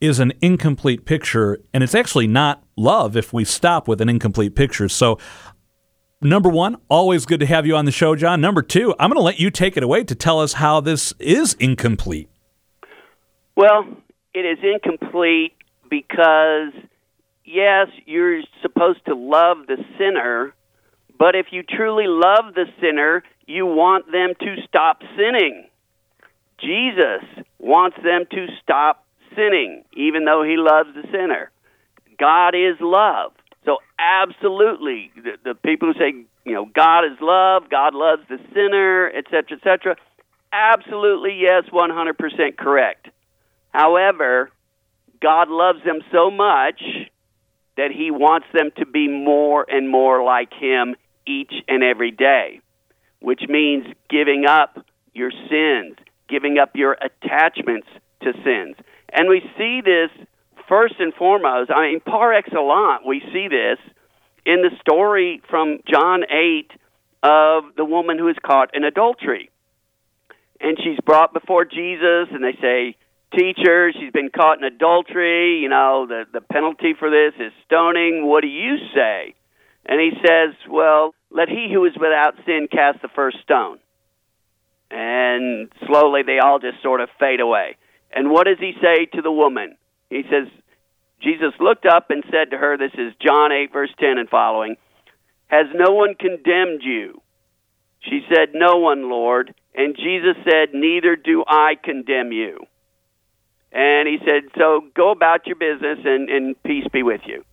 is 0.00 0.18
an 0.20 0.32
incomplete 0.40 1.04
picture. 1.04 1.58
And 1.74 1.82
it's 1.82 1.94
actually 1.94 2.26
not 2.26 2.62
love 2.76 3.16
if 3.16 3.32
we 3.32 3.44
stop 3.44 3.88
with 3.88 4.00
an 4.00 4.08
incomplete 4.08 4.54
picture. 4.54 4.88
So, 4.88 5.18
number 6.22 6.48
one, 6.48 6.76
always 6.88 7.26
good 7.26 7.40
to 7.40 7.46
have 7.46 7.66
you 7.66 7.76
on 7.76 7.86
the 7.86 7.92
show, 7.92 8.14
John. 8.14 8.40
Number 8.40 8.62
two, 8.62 8.94
I'm 8.98 9.10
going 9.10 9.18
to 9.18 9.24
let 9.24 9.40
you 9.40 9.50
take 9.50 9.76
it 9.76 9.82
away 9.82 10.04
to 10.04 10.14
tell 10.14 10.40
us 10.40 10.54
how 10.54 10.80
this 10.80 11.12
is 11.18 11.54
incomplete. 11.54 12.28
Well, 13.56 13.84
it 14.32 14.40
is 14.40 14.58
incomplete 14.62 15.54
because, 15.90 16.72
yes, 17.44 17.88
you're 18.06 18.42
supposed 18.62 19.04
to 19.06 19.14
love 19.14 19.66
the 19.66 19.76
sinner 19.98 20.54
but 21.20 21.36
if 21.36 21.48
you 21.50 21.62
truly 21.62 22.06
love 22.06 22.54
the 22.54 22.64
sinner, 22.80 23.22
you 23.46 23.66
want 23.66 24.10
them 24.10 24.30
to 24.40 24.56
stop 24.66 25.02
sinning. 25.18 25.66
Jesus 26.58 27.44
wants 27.58 27.98
them 28.02 28.24
to 28.30 28.46
stop 28.62 29.04
sinning, 29.36 29.84
even 29.94 30.24
though 30.24 30.42
he 30.42 30.56
loves 30.56 30.88
the 30.94 31.02
sinner. 31.12 31.50
God 32.18 32.54
is 32.54 32.76
love. 32.80 33.32
So, 33.66 33.76
absolutely, 33.98 35.12
the, 35.14 35.32
the 35.44 35.54
people 35.54 35.92
who 35.92 35.98
say, 35.98 36.24
you 36.46 36.54
know, 36.54 36.64
God 36.74 37.04
is 37.04 37.18
love, 37.20 37.68
God 37.68 37.94
loves 37.94 38.22
the 38.30 38.38
sinner, 38.54 39.10
etc., 39.10 39.58
etc., 39.58 39.96
absolutely, 40.54 41.38
yes, 41.38 41.64
100% 41.70 42.56
correct. 42.56 43.08
However, 43.74 44.50
God 45.20 45.50
loves 45.50 45.84
them 45.84 46.00
so 46.10 46.30
much 46.30 46.80
that 47.76 47.90
he 47.90 48.10
wants 48.10 48.46
them 48.54 48.70
to 48.78 48.86
be 48.86 49.06
more 49.06 49.66
and 49.68 49.86
more 49.86 50.24
like 50.24 50.54
him 50.54 50.96
each 51.30 51.52
and 51.68 51.82
every 51.82 52.10
day, 52.10 52.60
which 53.20 53.42
means 53.48 53.86
giving 54.08 54.44
up 54.46 54.84
your 55.14 55.30
sins, 55.30 55.96
giving 56.28 56.58
up 56.58 56.70
your 56.74 56.96
attachments 57.00 57.88
to 58.22 58.32
sins. 58.44 58.76
And 59.12 59.28
we 59.28 59.42
see 59.58 59.80
this 59.84 60.10
first 60.68 60.94
and 60.98 61.12
foremost, 61.14 61.70
I 61.70 61.90
mean, 61.90 62.00
par 62.00 62.32
excellence, 62.32 63.02
we 63.06 63.20
see 63.32 63.48
this 63.48 63.78
in 64.46 64.62
the 64.62 64.70
story 64.80 65.42
from 65.50 65.78
John 65.90 66.22
8 66.30 66.70
of 67.22 67.64
the 67.76 67.84
woman 67.84 68.18
who 68.18 68.28
is 68.28 68.36
caught 68.44 68.74
in 68.74 68.84
adultery. 68.84 69.50
And 70.60 70.78
she's 70.82 70.98
brought 71.04 71.32
before 71.32 71.64
Jesus, 71.64 72.28
and 72.32 72.44
they 72.44 72.56
say, 72.60 72.96
Teacher, 73.36 73.92
she's 73.92 74.12
been 74.12 74.30
caught 74.30 74.58
in 74.58 74.64
adultery. 74.64 75.60
You 75.60 75.68
know, 75.68 76.06
the, 76.08 76.24
the 76.32 76.40
penalty 76.40 76.94
for 76.98 77.10
this 77.10 77.32
is 77.38 77.52
stoning. 77.64 78.26
What 78.26 78.42
do 78.42 78.48
you 78.48 78.76
say? 78.94 79.34
And 79.86 80.00
he 80.00 80.10
says, 80.26 80.54
Well, 80.68 81.14
let 81.30 81.48
he 81.48 81.68
who 81.72 81.84
is 81.84 81.92
without 81.94 82.34
sin 82.44 82.68
cast 82.70 83.02
the 83.02 83.08
first 83.08 83.38
stone. 83.42 83.78
And 84.90 85.70
slowly 85.86 86.22
they 86.24 86.38
all 86.38 86.58
just 86.58 86.82
sort 86.82 87.00
of 87.00 87.08
fade 87.18 87.40
away. 87.40 87.76
And 88.12 88.30
what 88.30 88.46
does 88.46 88.58
he 88.58 88.72
say 88.82 89.06
to 89.14 89.22
the 89.22 89.30
woman? 89.30 89.76
He 90.08 90.22
says, 90.22 90.48
Jesus 91.22 91.52
looked 91.60 91.86
up 91.86 92.10
and 92.10 92.24
said 92.30 92.50
to 92.50 92.58
her, 92.58 92.76
This 92.76 92.94
is 92.94 93.12
John 93.24 93.52
8, 93.52 93.72
verse 93.72 93.90
10 94.00 94.18
and 94.18 94.28
following, 94.28 94.76
Has 95.48 95.66
no 95.74 95.92
one 95.94 96.14
condemned 96.18 96.82
you? 96.82 97.22
She 98.00 98.22
said, 98.28 98.48
No 98.54 98.78
one, 98.78 99.08
Lord. 99.08 99.54
And 99.74 99.94
Jesus 99.94 100.36
said, 100.44 100.74
Neither 100.74 101.14
do 101.14 101.44
I 101.46 101.74
condemn 101.82 102.32
you. 102.32 102.58
And 103.70 104.08
he 104.08 104.18
said, 104.18 104.50
So 104.58 104.82
go 104.96 105.10
about 105.10 105.46
your 105.46 105.56
business 105.56 105.98
and, 106.04 106.28
and 106.28 106.60
peace 106.64 106.86
be 106.92 107.02
with 107.02 107.20
you. 107.26 107.44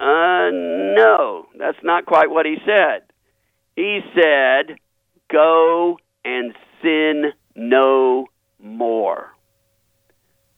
Uh, 0.00 0.50
no, 0.52 1.46
that's 1.58 1.78
not 1.82 2.06
quite 2.06 2.30
what 2.30 2.46
he 2.46 2.56
said. 2.66 3.02
He 3.76 4.00
said, 4.14 4.76
Go 5.30 5.98
and 6.24 6.54
sin 6.82 7.32
no 7.54 8.26
more. 8.58 9.30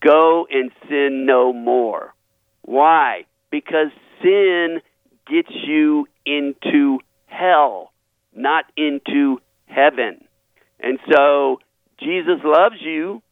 Go 0.04 0.46
and 0.50 0.70
sin 0.88 1.26
no 1.26 1.52
more. 1.52 2.14
Why? 2.62 3.26
Because 3.50 3.88
sin 4.22 4.80
gets 5.26 5.50
you 5.66 6.06
into 6.24 6.98
hell, 7.26 7.92
not 8.34 8.64
into 8.76 9.40
heaven. 9.66 10.24
And 10.80 10.98
so 11.10 11.60
Jesus 11.98 12.40
loves 12.44 12.76
you, 12.80 13.22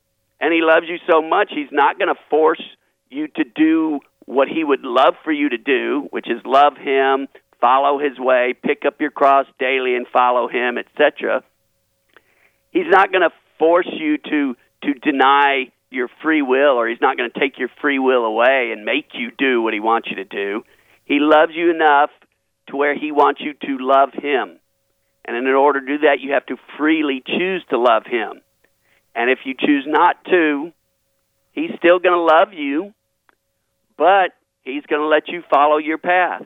and 0.40 0.52
he 0.52 0.60
loves 0.62 0.86
you 0.88 0.96
so 1.10 1.22
much, 1.22 1.50
he's 1.54 1.72
not 1.72 1.98
going 1.98 2.08
to 2.08 2.20
force 2.30 2.62
you 3.10 3.28
to 3.28 3.44
do 3.44 4.00
what 4.26 4.48
he 4.48 4.64
would 4.64 4.82
love 4.82 5.14
for 5.22 5.32
you 5.32 5.48
to 5.50 5.58
do, 5.58 6.08
which 6.10 6.30
is 6.30 6.40
love 6.44 6.76
him, 6.76 7.28
follow 7.60 7.98
his 7.98 8.18
way, 8.18 8.54
pick 8.62 8.84
up 8.86 9.00
your 9.00 9.10
cross 9.10 9.46
daily 9.58 9.96
and 9.96 10.06
follow 10.12 10.48
him, 10.48 10.78
etc. 10.78 11.42
He's 12.70 12.88
not 12.88 13.10
going 13.10 13.22
to 13.22 13.34
force 13.58 13.88
you 13.92 14.18
to 14.18 14.56
to 14.82 14.94
deny 14.94 15.72
your 15.90 16.08
free 16.22 16.42
will 16.42 16.76
or 16.76 16.88
he's 16.88 17.00
not 17.00 17.16
going 17.16 17.30
to 17.30 17.40
take 17.40 17.58
your 17.58 17.70
free 17.80 17.98
will 17.98 18.24
away 18.24 18.70
and 18.72 18.84
make 18.84 19.08
you 19.14 19.30
do 19.30 19.62
what 19.62 19.72
he 19.72 19.80
wants 19.80 20.08
you 20.10 20.16
to 20.16 20.24
do. 20.24 20.62
He 21.04 21.18
loves 21.20 21.52
you 21.54 21.70
enough 21.70 22.10
to 22.68 22.76
where 22.76 22.94
he 22.98 23.12
wants 23.12 23.40
you 23.40 23.54
to 23.54 23.78
love 23.80 24.10
him. 24.12 24.58
And 25.24 25.36
in 25.36 25.46
order 25.46 25.80
to 25.80 25.86
do 25.86 25.98
that, 26.06 26.20
you 26.20 26.32
have 26.32 26.44
to 26.46 26.56
freely 26.76 27.22
choose 27.26 27.64
to 27.70 27.78
love 27.78 28.04
him. 28.04 28.42
And 29.14 29.30
if 29.30 29.38
you 29.44 29.54
choose 29.58 29.84
not 29.86 30.22
to, 30.26 30.72
he's 31.52 31.70
still 31.78 31.98
going 31.98 32.14
to 32.14 32.20
love 32.20 32.52
you, 32.52 32.92
but 34.04 34.36
he's 34.64 34.84
going 34.84 35.00
to 35.00 35.08
let 35.08 35.28
you 35.28 35.42
follow 35.48 35.78
your 35.78 35.96
path. 35.96 36.44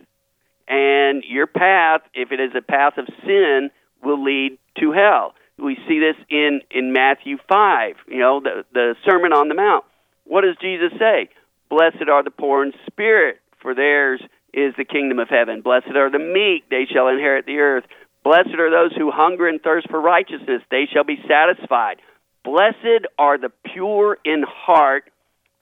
And 0.68 1.24
your 1.28 1.48
path, 1.48 2.02
if 2.14 2.30
it 2.30 2.38
is 2.38 2.52
a 2.56 2.62
path 2.62 2.92
of 2.98 3.08
sin, 3.26 3.70
will 4.00 4.22
lead 4.22 4.58
to 4.78 4.92
hell. 4.92 5.34
We 5.58 5.76
see 5.88 5.98
this 5.98 6.14
in, 6.30 6.60
in 6.70 6.92
Matthew 6.92 7.36
5, 7.48 7.94
you 8.06 8.20
know, 8.20 8.38
the, 8.38 8.64
the 8.72 8.94
Sermon 9.04 9.32
on 9.32 9.48
the 9.48 9.56
Mount. 9.56 9.84
What 10.22 10.42
does 10.42 10.54
Jesus 10.60 10.96
say? 11.00 11.30
Blessed 11.68 12.08
are 12.08 12.22
the 12.22 12.30
poor 12.30 12.64
in 12.64 12.72
spirit, 12.86 13.40
for 13.60 13.74
theirs 13.74 14.20
is 14.54 14.72
the 14.78 14.84
kingdom 14.84 15.18
of 15.18 15.28
heaven. 15.28 15.60
Blessed 15.60 15.96
are 15.96 16.12
the 16.12 16.20
meek, 16.20 16.70
they 16.70 16.86
shall 16.86 17.08
inherit 17.08 17.44
the 17.44 17.58
earth. 17.58 17.84
Blessed 18.22 18.54
are 18.56 18.70
those 18.70 18.96
who 18.96 19.10
hunger 19.10 19.48
and 19.48 19.60
thirst 19.60 19.90
for 19.90 20.00
righteousness, 20.00 20.62
they 20.70 20.84
shall 20.92 21.04
be 21.04 21.18
satisfied. 21.26 21.96
Blessed 22.44 23.08
are 23.18 23.36
the 23.36 23.50
pure 23.74 24.16
in 24.24 24.44
heart, 24.46 25.10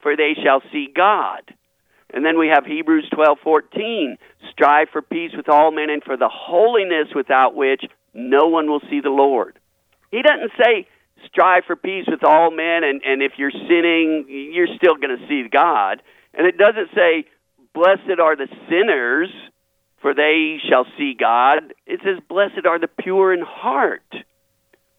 for 0.02 0.14
they 0.14 0.34
shall 0.44 0.60
see 0.70 0.92
God. 0.94 1.55
And 2.12 2.24
then 2.24 2.38
we 2.38 2.48
have 2.48 2.64
Hebrews 2.64 3.08
12:14, 3.12 4.16
strive 4.50 4.88
for 4.90 5.02
peace 5.02 5.32
with 5.36 5.48
all 5.48 5.70
men 5.70 5.90
and 5.90 6.02
for 6.02 6.16
the 6.16 6.28
holiness 6.28 7.08
without 7.14 7.54
which 7.54 7.84
no 8.14 8.46
one 8.46 8.68
will 8.68 8.82
see 8.88 9.00
the 9.00 9.10
Lord. 9.10 9.58
He 10.10 10.22
doesn't 10.22 10.52
say 10.62 10.86
strive 11.26 11.64
for 11.66 11.76
peace 11.76 12.06
with 12.06 12.24
all 12.24 12.50
men 12.50 12.84
and 12.84 13.02
and 13.04 13.22
if 13.22 13.32
you're 13.38 13.50
sinning, 13.50 14.26
you're 14.28 14.74
still 14.76 14.94
going 14.94 15.16
to 15.16 15.26
see 15.28 15.48
God. 15.48 16.02
And 16.34 16.46
it 16.46 16.56
doesn't 16.56 16.90
say 16.94 17.26
blessed 17.74 18.20
are 18.20 18.36
the 18.36 18.48
sinners 18.68 19.30
for 20.06 20.14
they 20.14 20.58
shall 20.68 20.86
see 20.96 21.16
God. 21.18 21.74
It 21.86 22.00
says, 22.04 22.22
Blessed 22.28 22.64
are 22.64 22.78
the 22.78 22.86
pure 22.86 23.32
in 23.32 23.40
heart, 23.40 24.14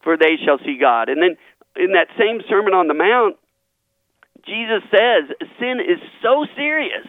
for 0.04 0.18
they 0.18 0.36
shall 0.44 0.58
see 0.60 0.78
God. 0.80 1.10
And 1.10 1.22
then 1.22 1.38
in 1.78 1.94
that 1.94 2.08
same 2.20 2.42
Sermon 2.50 2.74
on 2.74 2.88
the 2.88 2.94
Mount, 2.94 3.38
Jesus 4.48 4.84
says 4.90 5.36
sin 5.60 5.80
is 5.80 6.00
so 6.24 6.46
serious, 6.56 7.06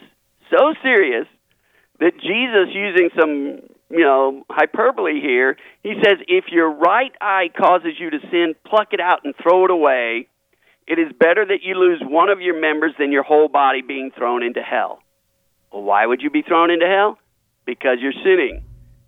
so 0.51 0.75
serious, 0.83 1.27
that 2.01 2.13
Jesus, 2.21 2.75
using 2.75 3.11
some 3.19 3.61
you 3.91 4.05
know 4.05 4.45
hyperbole 4.51 5.21
here, 5.21 5.57
he 5.83 5.95
says, 6.05 6.19
if 6.29 6.47
your 6.51 6.71
right 6.71 7.13
eye 7.21 7.49
causes 7.57 7.93
you 7.99 8.11
to 8.11 8.19
sin, 8.31 8.55
pluck 8.67 8.89
it 8.93 9.01
out 9.01 9.21
and 9.25 9.35
throw 9.43 9.65
it 9.65 9.71
away. 9.71 10.29
It 10.87 10.99
is 10.99 11.13
better 11.19 11.45
that 11.45 11.63
you 11.63 11.75
lose 11.75 12.01
one 12.03 12.31
of 12.31 12.41
your 12.41 12.59
members 12.59 12.93
than 12.99 13.13
your 13.13 13.23
whole 13.23 13.49
body 13.49 13.83
being 13.83 14.11
thrown 14.17 14.43
into 14.43 14.63
hell. 14.63 15.01
Well, 15.71 15.83
why 15.83 16.07
would 16.07 16.23
you 16.23 16.31
be 16.31 16.41
thrown 16.41 16.71
into 16.71 16.87
hell? 16.87 17.19
because 17.69 17.99
you're 18.01 18.17
sinning. 18.25 18.63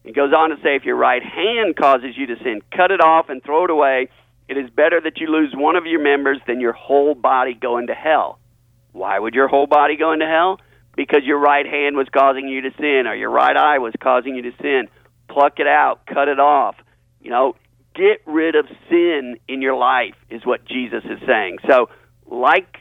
He 0.05 0.13
goes 0.13 0.35
on 0.37 0.51
to 0.51 0.57
say, 0.57 0.77
if 0.77 0.85
your 0.85 0.97
right 0.97 1.23
hand 1.23 1.77
causes 1.77 2.11
you 2.15 2.27
to 2.27 2.37
sin, 2.45 2.61
cut 2.77 2.91
it 2.91 3.01
off 3.01 3.31
and 3.31 3.43
throw 3.43 3.65
it 3.65 3.71
away. 3.71 4.09
It 4.51 4.59
is 4.59 4.69
better 4.71 5.01
that 5.01 5.19
you 5.19 5.29
lose 5.29 5.53
one 5.55 5.77
of 5.77 5.87
your 5.87 6.03
members 6.03 6.39
than 6.47 6.61
your 6.61 6.73
whole 6.73 7.15
body 7.15 7.55
go 7.55 7.79
into 7.79 7.95
hell. 7.95 8.39
Why 8.93 9.19
would 9.19 9.35
your 9.35 9.49
whole 9.49 9.67
body 9.67 9.97
go 9.97 10.13
into 10.13 10.27
hell? 10.27 10.59
Because 10.97 11.21
your 11.25 11.39
right 11.39 11.65
hand 11.65 11.97
was 11.97 12.09
causing 12.13 12.49
you 12.49 12.61
to 12.63 12.71
sin, 12.77 13.05
or 13.07 13.15
your 13.15 13.31
right 13.31 13.57
eye 13.57 13.79
was 13.79 13.95
causing 14.03 14.35
you 14.35 14.43
to 14.43 14.53
sin. 14.61 14.89
Pluck 15.29 15.61
it 15.61 15.69
out, 15.69 16.05
cut 16.07 16.29
it 16.29 16.41
off. 16.41 16.75
You 17.23 17.31
know, 17.31 17.55
get 17.95 18.21
rid 18.27 18.57
of 18.57 18.67
sin 18.91 19.39
in 19.47 19.63
your 19.63 19.77
life, 19.77 20.17
is 20.29 20.45
what 20.45 20.65
Jesus 20.67 21.05
is 21.05 21.21
saying. 21.27 21.59
So, 21.69 21.89
like 22.27 22.79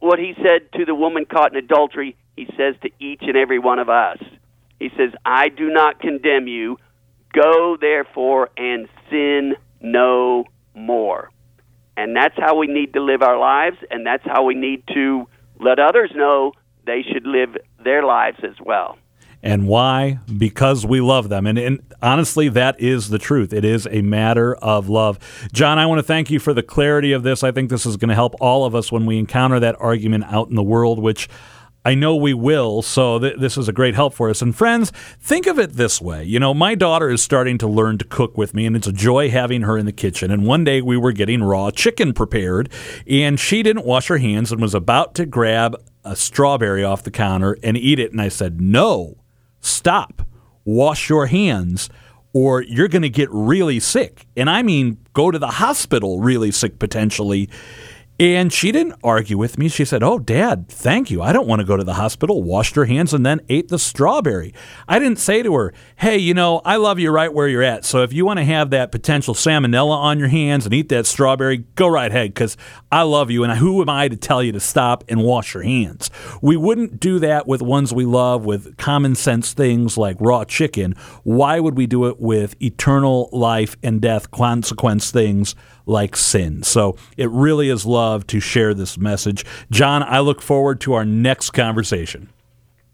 what 0.00 0.18
he 0.18 0.32
said 0.36 0.72
to 0.78 0.86
the 0.86 0.94
woman 0.94 1.26
caught 1.26 1.52
in 1.52 1.62
adultery, 1.62 2.16
he 2.36 2.46
says 2.56 2.74
to 2.82 2.90
each 2.98 3.22
and 3.22 3.36
every 3.36 3.58
one 3.58 3.78
of 3.78 3.88
us 3.90 4.18
he 4.78 4.90
says, 4.96 5.12
I 5.24 5.48
do 5.48 5.70
not 5.70 6.00
condemn 6.00 6.46
you. 6.46 6.78
Go 7.32 7.76
therefore 7.80 8.50
and 8.56 8.88
sin 9.10 9.54
no 9.80 10.44
more. 10.76 11.30
And 11.96 12.14
that's 12.14 12.36
how 12.36 12.56
we 12.56 12.66
need 12.66 12.92
to 12.92 13.02
live 13.02 13.22
our 13.22 13.38
lives, 13.38 13.78
and 13.90 14.06
that's 14.06 14.24
how 14.24 14.44
we 14.44 14.54
need 14.54 14.84
to 14.94 15.26
let 15.58 15.78
others 15.78 16.10
know 16.14 16.52
they 16.84 17.02
should 17.02 17.26
live 17.26 17.56
their 17.82 18.04
lives 18.04 18.38
as 18.42 18.54
well. 18.64 18.98
And 19.42 19.68
why? 19.68 20.18
Because 20.36 20.84
we 20.84 21.00
love 21.00 21.28
them. 21.28 21.46
And, 21.46 21.58
and, 21.58 21.80
honestly, 22.02 22.48
that 22.50 22.80
is 22.80 23.10
the 23.10 23.18
truth. 23.18 23.52
It 23.52 23.64
is 23.64 23.86
a 23.90 24.02
matter 24.02 24.56
of 24.56 24.88
love. 24.88 25.18
John, 25.52 25.78
I 25.78 25.86
want 25.86 25.98
to 26.00 26.02
thank 26.02 26.30
you 26.30 26.38
for 26.38 26.52
the 26.52 26.62
clarity 26.62 27.12
of 27.12 27.22
this. 27.22 27.44
I 27.44 27.52
think 27.52 27.70
this 27.70 27.86
is 27.86 27.96
going 27.96 28.08
to 28.08 28.14
help 28.14 28.34
all 28.40 28.64
of 28.64 28.74
us 28.74 28.90
when 28.90 29.06
we 29.06 29.18
encounter 29.18 29.60
that 29.60 29.76
argument 29.78 30.24
out 30.24 30.48
in 30.48 30.56
the 30.56 30.62
world, 30.62 30.98
which 30.98 31.28
I 31.86 31.94
know 31.94 32.16
we 32.16 32.34
will, 32.34 32.82
so 32.82 33.20
th- 33.20 33.38
this 33.38 33.56
is 33.56 33.68
a 33.68 33.72
great 33.72 33.94
help 33.94 34.12
for 34.12 34.28
us. 34.28 34.42
And 34.42 34.52
friends, 34.56 34.90
think 35.20 35.46
of 35.46 35.56
it 35.56 35.74
this 35.74 36.00
way. 36.00 36.24
You 36.24 36.40
know, 36.40 36.52
my 36.52 36.74
daughter 36.74 37.08
is 37.10 37.22
starting 37.22 37.58
to 37.58 37.68
learn 37.68 37.96
to 37.98 38.04
cook 38.04 38.36
with 38.36 38.54
me, 38.54 38.66
and 38.66 38.74
it's 38.74 38.88
a 38.88 38.92
joy 38.92 39.30
having 39.30 39.62
her 39.62 39.78
in 39.78 39.86
the 39.86 39.92
kitchen. 39.92 40.32
And 40.32 40.44
one 40.44 40.64
day 40.64 40.82
we 40.82 40.96
were 40.96 41.12
getting 41.12 41.44
raw 41.44 41.70
chicken 41.70 42.12
prepared, 42.12 42.70
and 43.08 43.38
she 43.38 43.62
didn't 43.62 43.86
wash 43.86 44.08
her 44.08 44.18
hands 44.18 44.50
and 44.50 44.60
was 44.60 44.74
about 44.74 45.14
to 45.14 45.26
grab 45.26 45.76
a 46.02 46.16
strawberry 46.16 46.82
off 46.82 47.04
the 47.04 47.12
counter 47.12 47.56
and 47.62 47.76
eat 47.76 48.00
it. 48.00 48.10
And 48.10 48.20
I 48.20 48.30
said, 48.30 48.60
No, 48.60 49.18
stop, 49.60 50.26
wash 50.64 51.08
your 51.08 51.26
hands 51.26 51.88
or 52.32 52.62
you're 52.62 52.88
going 52.88 53.02
to 53.02 53.08
get 53.08 53.30
really 53.30 53.80
sick. 53.80 54.26
And 54.36 54.50
I 54.50 54.62
mean, 54.62 54.98
go 55.14 55.30
to 55.30 55.38
the 55.38 55.46
hospital 55.46 56.20
really 56.20 56.50
sick 56.50 56.78
potentially. 56.78 57.48
And 58.18 58.50
she 58.50 58.72
didn't 58.72 58.98
argue 59.04 59.36
with 59.36 59.58
me. 59.58 59.68
She 59.68 59.84
said, 59.84 60.02
Oh, 60.02 60.18
Dad, 60.18 60.68
thank 60.68 61.10
you. 61.10 61.20
I 61.20 61.34
don't 61.34 61.46
want 61.46 61.60
to 61.60 61.66
go 61.66 61.76
to 61.76 61.84
the 61.84 61.94
hospital. 61.94 62.42
Washed 62.42 62.74
her 62.74 62.86
hands 62.86 63.12
and 63.12 63.26
then 63.26 63.40
ate 63.50 63.68
the 63.68 63.78
strawberry. 63.78 64.54
I 64.88 64.98
didn't 64.98 65.18
say 65.18 65.42
to 65.42 65.54
her, 65.54 65.74
Hey, 65.96 66.16
you 66.16 66.32
know, 66.32 66.62
I 66.64 66.76
love 66.76 66.98
you 66.98 67.10
right 67.10 67.32
where 67.32 67.46
you're 67.46 67.62
at. 67.62 67.84
So 67.84 68.02
if 68.02 68.14
you 68.14 68.24
want 68.24 68.38
to 68.38 68.44
have 68.44 68.70
that 68.70 68.90
potential 68.90 69.34
salmonella 69.34 69.94
on 69.96 70.18
your 70.18 70.28
hands 70.28 70.64
and 70.64 70.72
eat 70.74 70.88
that 70.88 71.04
strawberry, 71.04 71.58
go 71.74 71.88
right 71.88 72.10
ahead 72.10 72.32
because 72.32 72.56
I 72.90 73.02
love 73.02 73.30
you. 73.30 73.44
And 73.44 73.52
who 73.52 73.82
am 73.82 73.90
I 73.90 74.08
to 74.08 74.16
tell 74.16 74.42
you 74.42 74.52
to 74.52 74.60
stop 74.60 75.04
and 75.08 75.22
wash 75.22 75.52
your 75.52 75.64
hands? 75.64 76.10
We 76.40 76.56
wouldn't 76.56 76.98
do 76.98 77.18
that 77.18 77.46
with 77.46 77.60
ones 77.60 77.92
we 77.92 78.06
love 78.06 78.46
with 78.46 78.78
common 78.78 79.14
sense 79.14 79.52
things 79.52 79.98
like 79.98 80.16
raw 80.20 80.44
chicken. 80.44 80.94
Why 81.22 81.60
would 81.60 81.76
we 81.76 81.86
do 81.86 82.06
it 82.06 82.18
with 82.18 82.60
eternal 82.62 83.28
life 83.30 83.76
and 83.82 84.00
death 84.00 84.30
consequence 84.30 85.10
things? 85.10 85.54
Like 85.86 86.16
sin. 86.16 86.62
So 86.62 86.96
it 87.16 87.30
really 87.30 87.70
is 87.70 87.86
love 87.86 88.26
to 88.28 88.40
share 88.40 88.74
this 88.74 88.98
message. 88.98 89.46
John, 89.70 90.02
I 90.02 90.20
look 90.20 90.42
forward 90.42 90.80
to 90.82 90.94
our 90.94 91.04
next 91.04 91.50
conversation. 91.50 92.28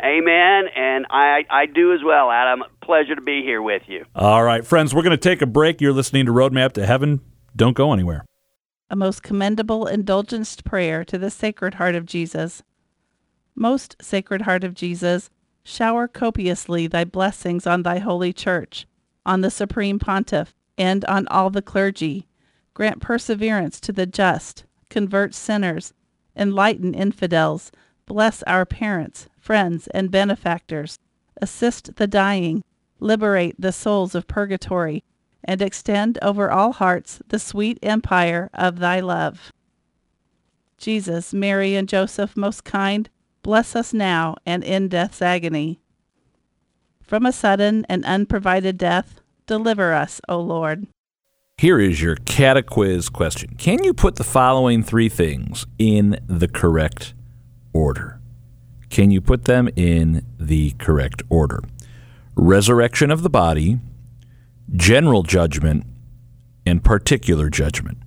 Amen. 0.03 0.65
And 0.75 1.07
I, 1.11 1.45
I 1.49 1.67
do 1.67 1.93
as 1.93 2.01
well, 2.05 2.31
Adam. 2.31 2.65
Pleasure 2.83 3.15
to 3.15 3.21
be 3.21 3.43
here 3.43 3.63
with 3.63 3.83
you. 3.87 4.05
All 4.15 4.43
right, 4.43 4.67
friends, 4.67 4.95
we're 4.95 5.03
going 5.03 5.13
to 5.13 5.17
take 5.17 5.43
a 5.43 5.47
break. 5.47 5.81
You're 5.81 5.93
listening 5.93 6.27
to 6.27 6.33
Roadmap 6.33 6.73
to 6.73 6.87
Heaven. 6.87 7.21
Don't 7.55 7.77
go 7.77 7.93
anywhere. 7.93 8.25
A 8.91 8.97
most 8.97 9.23
commendable 9.23 9.87
indulgenced 9.87 10.65
prayer 10.65 11.05
to 11.05 11.17
the 11.19 11.31
Sacred 11.31 11.75
Heart 11.75 11.95
of 11.95 12.05
Jesus. 12.05 12.63
Most 13.55 13.97
Sacred 14.03 14.43
Heart 14.43 14.65
of 14.65 14.75
Jesus, 14.75 15.31
shower 15.63 16.09
copiously 16.09 16.87
thy 16.89 17.05
blessings 17.05 17.67
on 17.67 17.85
thy 17.85 17.99
holy 17.99 18.33
church, 18.33 18.87
on 19.25 19.41
the 19.41 19.51
supreme 19.51 19.99
pontiff, 19.99 20.55
and 20.77 21.05
on 21.05 21.29
all 21.29 21.49
the 21.49 21.63
clergy. 21.63 22.27
Grant 22.75 23.01
perseverance 23.01 23.81
to 23.81 23.93
the 23.93 24.07
just, 24.07 24.65
convert 24.89 25.35
sinners, 25.35 25.93
enlighten 26.37 26.95
infidels, 26.95 27.71
bless 28.07 28.43
our 28.45 28.65
parents, 28.65 29.29
friends, 29.39 29.87
and 29.89 30.11
benefactors, 30.11 30.99
assist 31.41 31.97
the 31.97 32.07
dying, 32.07 32.63
liberate 33.01 33.57
the 33.59 33.73
souls 33.73 34.15
of 34.15 34.27
purgatory, 34.27 35.05
and 35.45 35.61
extend 35.61 36.19
over 36.23 36.51
all 36.51 36.73
hearts 36.73 37.21
the 37.29 37.39
sweet 37.39 37.79
empire 37.83 38.49
of 38.55 38.79
thy 38.79 39.01
love. 39.01 39.53
Jesus, 40.79 41.33
Mary, 41.35 41.75
and 41.75 41.89
Joseph, 41.89 42.37
most 42.37 42.65
kind, 42.65 43.09
bless 43.43 43.77
us 43.77 43.93
now 43.93 44.37
and 44.47 44.65
in 44.65 44.89
death's 44.89 45.21
agony. 45.21 45.81
From 47.03 47.27
a 47.27 47.33
sudden 47.33 47.85
and 47.89 48.05
unprovided 48.05 48.79
death, 48.79 49.21
deliver 49.47 49.93
us, 49.93 50.21
O 50.29 50.41
Lord. 50.41 50.87
Here 51.63 51.79
is 51.79 52.03
your 52.03 52.17
catequiz 52.17 53.09
question 53.13 53.55
Can 53.57 53.85
you 53.85 53.95
put 53.95 54.17
the 54.17 54.25
following 54.25 54.83
three 54.83 55.09
things 55.09 55.65
in 55.79 56.19
the 56.27 56.49
correct 56.49 57.15
order? 57.73 58.21
Can 58.91 59.13
you 59.13 59.21
put 59.21 59.45
them 59.45 59.69
in 59.77 60.27
the 60.41 60.73
correct 60.81 61.23
order? 61.29 61.61
Resurrection 62.35 63.13
of 63.13 63.23
the 63.23 63.31
body, 63.31 63.79
general 64.75 65.23
judgment, 65.23 65.87
and 66.67 66.83
particular 66.83 67.49
judgment. 67.49 67.99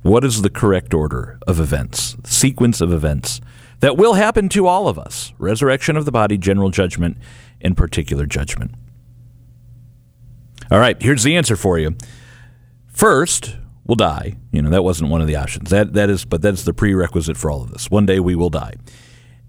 What 0.00 0.24
is 0.24 0.40
the 0.40 0.48
correct 0.48 0.94
order 0.94 1.38
of 1.46 1.60
events, 1.60 2.16
sequence 2.24 2.80
of 2.80 2.94
events 2.94 3.42
that 3.80 3.98
will 3.98 4.14
happen 4.14 4.48
to 4.48 4.66
all 4.66 4.88
of 4.88 4.98
us? 4.98 5.34
Resurrection 5.36 5.98
of 5.98 6.06
the 6.06 6.12
body, 6.12 6.38
general 6.38 6.70
judgment, 6.70 7.18
and 7.60 7.76
particular 7.76 8.24
judgment. 8.24 8.74
All 10.70 10.78
right, 10.78 10.96
here's 11.02 11.24
the 11.24 11.36
answer 11.36 11.56
for 11.56 11.78
you. 11.78 11.94
First, 12.92 13.56
we'll 13.84 13.96
die. 13.96 14.36
You 14.52 14.62
know, 14.62 14.70
that 14.70 14.84
wasn't 14.84 15.10
one 15.10 15.20
of 15.20 15.26
the 15.26 15.36
options. 15.36 15.70
That 15.70 15.94
that 15.94 16.08
is 16.10 16.24
but 16.24 16.42
that's 16.42 16.62
the 16.64 16.74
prerequisite 16.74 17.36
for 17.36 17.50
all 17.50 17.62
of 17.62 17.72
this. 17.72 17.90
One 17.90 18.06
day 18.06 18.20
we 18.20 18.34
will 18.34 18.50
die. 18.50 18.74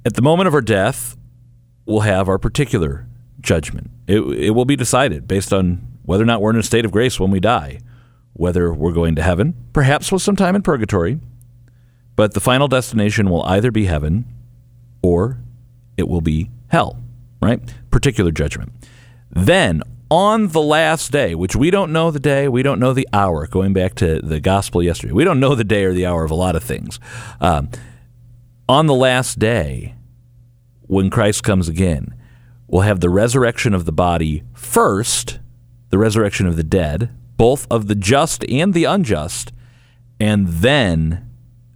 At 0.06 0.16
the 0.16 0.22
moment 0.22 0.48
of 0.48 0.54
our 0.54 0.62
death, 0.62 1.16
we'll 1.86 2.02
have 2.02 2.28
our 2.28 2.38
particular 2.40 3.08
judgment. 3.42 3.92
It, 4.08 4.20
it 4.20 4.50
will 4.52 4.66
be 4.66 4.76
decided 4.76 5.28
based 5.28 5.54
on 5.54 5.88
whether 6.04 6.24
or 6.24 6.26
not 6.26 6.42
we're 6.42 6.50
in 6.50 6.58
a 6.58 6.64
state 6.64 6.86
of 6.86 6.92
grace 6.92 7.20
when 7.20 7.32
we 7.32 7.40
die, 7.40 7.80
whether 8.34 8.74
we're 8.74 8.92
going 8.92 9.16
to 9.16 9.22
heaven, 9.22 9.54
perhaps 9.72 10.12
with 10.12 10.22
some 10.22 10.36
time 10.36 10.56
in 10.56 10.62
purgatory, 10.62 11.20
but 12.16 12.34
the 12.34 12.42
final 12.42 12.68
destination 12.68 13.30
will 13.30 13.44
either 13.44 13.72
be 13.72 13.86
heaven 13.86 14.26
or 15.02 15.38
it 15.98 16.08
will 16.08 16.22
be 16.22 16.50
hell, 16.68 17.02
right? 17.42 17.62
Particular 17.92 18.32
judgment. 18.32 18.72
Then, 19.30 19.82
on 20.14 20.50
the 20.50 20.62
last 20.62 21.12
day, 21.12 21.34
which 21.34 21.56
we 21.56 21.72
don't 21.72 21.92
know 21.92 22.12
the 22.12 22.20
day, 22.20 22.48
we 22.48 22.62
don't 22.62 22.80
know 22.80 22.94
the 22.94 23.10
hour, 23.12 23.48
going 23.48 23.74
back 23.74 23.96
to 23.96 24.20
the 24.22 24.40
gospel 24.40 24.84
yesterday, 24.84 25.12
we 25.12 25.24
don't 25.24 25.40
know 25.40 25.56
the 25.56 25.64
day 25.64 25.86
or 25.86 25.92
the 25.92 26.06
hour 26.06 26.24
of 26.24 26.30
a 26.30 26.36
lot 26.36 26.56
of 26.56 26.64
things. 26.64 27.00
Um, 27.42 27.72
on 28.70 28.86
the 28.86 28.94
last 28.94 29.40
day, 29.40 29.96
when 30.84 31.10
Christ 31.10 31.44
comes 31.44 31.68
again, 31.68 32.14
we'll 32.68 32.84
have 32.84 33.00
the 33.00 33.10
resurrection 33.10 33.74
of 33.74 33.86
the 33.86 33.92
body 33.92 34.44
first, 34.54 35.40
the 35.90 35.98
resurrection 35.98 36.46
of 36.46 36.58
the 36.58 36.64
dead, 36.64 37.10
both 37.36 37.66
of 37.72 37.88
the 37.88 37.96
just 37.96 38.48
and 38.48 38.76
the 38.76 38.84
unjust, 38.84 39.52
and 40.20 40.48
then 40.48 41.28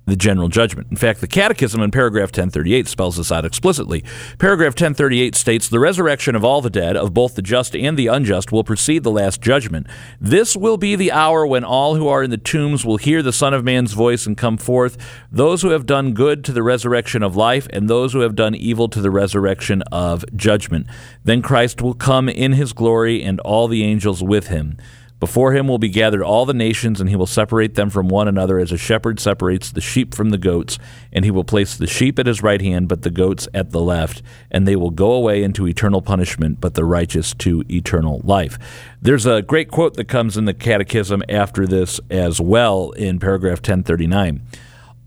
the 0.08 0.16
general 0.16 0.48
judgment. 0.48 0.88
In 0.90 0.98
fact, 0.98 1.22
the 1.22 1.28
Catechism 1.28 1.82
in 1.82 1.92
paragraph 1.92 2.30
1038 2.30 2.88
spells 2.88 3.18
this 3.18 3.32
out 3.32 3.46
explicitly. 3.46 4.04
Paragraph 4.40 4.72
1038 4.72 5.36
states 5.36 5.68
the 5.68 5.80
resurrection 5.80 6.34
of 6.34 6.46
all 6.46 6.62
the 6.62 6.70
dead, 6.70 6.96
of 6.96 7.14
both 7.14 7.36
the 7.36 7.42
just 7.42 7.76
and 7.76 7.98
the 7.98 8.08
unjust, 8.08 8.52
will 8.52 8.64
precede 8.64 9.04
the 9.04 9.12
last 9.12 9.42
judgment. 9.42 9.86
This 10.20 10.56
will 10.56 10.78
be 10.78 10.96
the 10.96 11.12
hour 11.12 11.46
when 11.46 11.66
all 11.66 11.96
who 11.96 12.08
are 12.08 12.24
in 12.24 12.32
the 12.32 12.38
tombs 12.38 12.86
will 12.86 12.98
hear 12.98 13.22
the 13.22 13.34
Son 13.34 13.54
of 13.54 13.66
Man's 13.66 13.94
voice 13.94 14.26
and 14.26 14.38
come 14.38 14.58
forth, 14.58 14.98
those 15.30 15.62
who 15.62 15.70
have 15.70 15.86
done 15.86 16.14
good 16.14 16.44
to 16.46 16.54
the 16.54 16.64
resurrection 16.64 17.22
of 17.22 17.36
life, 17.36 17.68
and 17.72 17.90
those 17.90 18.14
who 18.14 18.22
have 18.22 18.36
done 18.36 18.56
evil 18.56 18.88
to 18.88 19.02
the 19.02 19.12
resurrection 19.12 19.82
of 19.92 20.24
judgment. 20.36 20.88
Then 21.26 21.42
Christ 21.42 21.82
will 21.82 21.94
come 21.94 22.30
in 22.30 22.54
his 22.54 22.72
glory, 22.72 23.22
and 23.22 23.42
all 23.42 23.68
the 23.68 23.84
angels 23.84 24.24
with 24.24 24.48
him. 24.48 24.78
Before 25.20 25.54
him 25.54 25.68
will 25.68 25.80
be 25.80 25.90
gathered 25.90 26.22
all 26.22 26.46
the 26.46 26.54
nations, 26.54 27.02
and 27.02 27.10
he 27.10 27.16
will 27.16 27.26
separate 27.26 27.74
them 27.74 27.90
from 27.90 28.08
one 28.08 28.28
another 28.28 28.60
as 28.60 28.72
a 28.72 28.78
shepherd 28.78 29.20
separates 29.20 29.72
the 29.72 29.82
sheep 29.82 30.14
from 30.14 30.30
the 30.30 30.38
goats. 30.38 30.78
And 31.12 31.26
he 31.26 31.32
will 31.32 31.44
place 31.44 31.76
the 31.76 31.88
sheep 31.88 32.20
at 32.20 32.28
his 32.28 32.44
right 32.44 32.62
hand, 32.62 32.88
but 32.88 33.02
the 33.02 33.10
goats 33.10 33.48
at 33.52 33.72
the 33.72 33.82
left. 33.82 34.22
And 34.52 34.68
they 34.68 34.76
will 34.76 34.92
go 34.92 35.14
away 35.14 35.42
into 35.42 35.68
eternal 35.68 36.04
punishment, 36.04 36.62
but 36.62 36.76
the 36.76 36.86
righteous 36.86 37.34
to 37.36 37.64
eternal 37.68 38.22
life. 38.24 38.60
There's 39.02 39.26
a 39.26 39.42
great 39.42 39.72
quote 39.72 39.96
that 39.96 40.08
comes 40.08 40.38
in 40.38 40.46
the 40.46 40.54
Catechism 40.54 41.24
after 41.28 41.66
this 41.66 42.00
as 42.12 42.40
well 42.40 42.92
in 42.92 43.18
paragraph 43.18 43.58
1039. 43.58 44.44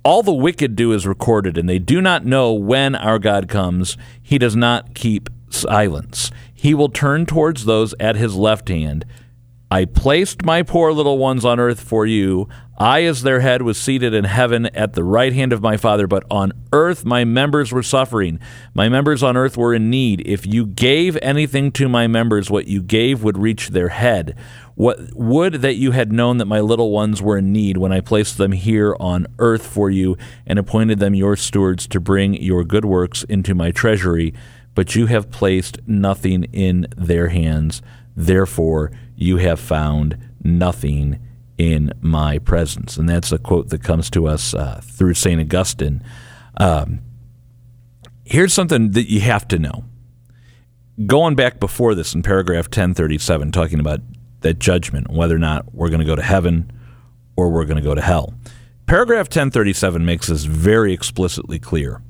All 0.02 0.24
the 0.24 0.32
wicked 0.32 0.74
do 0.74 0.92
is 0.92 1.06
recorded, 1.06 1.56
and 1.56 1.68
they 1.68 1.78
do 1.78 2.00
not 2.00 2.24
know 2.24 2.52
when 2.52 2.96
our 2.96 3.20
God 3.20 3.48
comes. 3.48 3.96
He 4.20 4.38
does 4.38 4.56
not 4.56 4.94
keep 4.94 5.30
silence. 5.50 6.32
He 6.52 6.74
will 6.74 6.88
turn 6.88 7.26
towards 7.26 7.64
those 7.64 7.94
at 8.00 8.16
his 8.16 8.34
left 8.34 8.68
hand 8.68 9.04
I 9.72 9.84
placed 9.84 10.44
my 10.44 10.64
poor 10.64 10.92
little 10.92 11.16
ones 11.16 11.44
on 11.44 11.60
earth 11.60 11.80
for 11.80 12.04
you. 12.04 12.48
I, 12.76 13.04
as 13.04 13.22
their 13.22 13.38
head, 13.38 13.62
was 13.62 13.78
seated 13.78 14.12
in 14.12 14.24
heaven 14.24 14.66
at 14.66 14.94
the 14.94 15.04
right 15.04 15.32
hand 15.32 15.52
of 15.52 15.62
my 15.62 15.76
Father, 15.76 16.08
but 16.08 16.24
on 16.28 16.52
earth 16.72 17.04
my 17.04 17.24
members 17.24 17.70
were 17.70 17.84
suffering. 17.84 18.40
My 18.74 18.88
members 18.88 19.22
on 19.22 19.36
earth 19.36 19.56
were 19.56 19.72
in 19.72 19.88
need. 19.88 20.26
If 20.26 20.44
you 20.44 20.66
gave 20.66 21.16
anything 21.22 21.70
to 21.72 21.88
my 21.88 22.08
members, 22.08 22.50
what 22.50 22.66
you 22.66 22.82
gave 22.82 23.22
would 23.22 23.38
reach 23.38 23.68
their 23.68 23.90
head. 23.90 24.36
What 24.74 25.14
would 25.14 25.54
that 25.54 25.76
you 25.76 25.92
had 25.92 26.10
known 26.10 26.38
that 26.38 26.46
my 26.46 26.60
little 26.60 26.90
ones 26.90 27.22
were 27.22 27.38
in 27.38 27.52
need 27.52 27.76
when 27.76 27.92
I 27.92 28.00
placed 28.00 28.38
them 28.38 28.52
here 28.52 28.96
on 28.98 29.28
earth 29.38 29.64
for 29.64 29.88
you 29.88 30.16
and 30.46 30.58
appointed 30.58 30.98
them 30.98 31.14
your 31.14 31.36
stewards 31.36 31.86
to 31.88 32.00
bring 32.00 32.34
your 32.34 32.64
good 32.64 32.86
works 32.86 33.22
into 33.24 33.54
my 33.54 33.70
treasury, 33.70 34.34
but 34.74 34.94
you 34.94 35.06
have 35.06 35.30
placed 35.30 35.78
nothing 35.86 36.44
in 36.44 36.86
their 36.96 37.28
hands. 37.28 37.82
Therefore, 38.16 38.92
you 39.16 39.38
have 39.38 39.60
found 39.60 40.18
nothing 40.42 41.18
in 41.58 41.92
my 42.00 42.38
presence. 42.38 42.96
And 42.96 43.08
that's 43.08 43.32
a 43.32 43.38
quote 43.38 43.68
that 43.68 43.82
comes 43.82 44.08
to 44.10 44.26
us 44.26 44.54
uh, 44.54 44.80
through 44.82 45.14
St. 45.14 45.40
Augustine. 45.40 46.02
Um, 46.56 47.00
here's 48.24 48.54
something 48.54 48.92
that 48.92 49.10
you 49.10 49.20
have 49.20 49.46
to 49.48 49.58
know. 49.58 49.84
Going 51.04 51.34
back 51.34 51.60
before 51.60 51.94
this 51.94 52.14
in 52.14 52.22
paragraph 52.22 52.66
1037, 52.66 53.52
talking 53.52 53.80
about 53.80 54.00
that 54.40 54.58
judgment, 54.58 55.10
whether 55.10 55.34
or 55.34 55.38
not 55.38 55.74
we're 55.74 55.88
going 55.88 56.00
to 56.00 56.06
go 56.06 56.16
to 56.16 56.22
heaven 56.22 56.72
or 57.36 57.50
we're 57.50 57.64
going 57.64 57.76
to 57.76 57.82
go 57.82 57.94
to 57.94 58.00
hell. 58.00 58.34
Paragraph 58.86 59.26
1037 59.26 60.04
makes 60.04 60.28
this 60.28 60.44
very 60.44 60.92
explicitly 60.92 61.58
clear. 61.58 62.02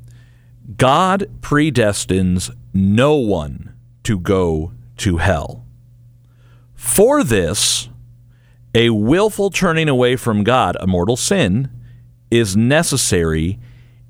God 0.76 1.28
predestines 1.40 2.54
no 2.72 3.14
one 3.16 3.74
to 4.04 4.18
go 4.18 4.72
to 4.98 5.16
hell. 5.16 5.64
For 6.74 7.22
this, 7.22 7.88
a 8.74 8.90
willful 8.90 9.50
turning 9.50 9.88
away 9.88 10.16
from 10.16 10.44
God, 10.44 10.76
a 10.80 10.87
mortal 10.87 11.16
sin, 11.16 11.70
is 12.30 12.56
necessary 12.56 13.59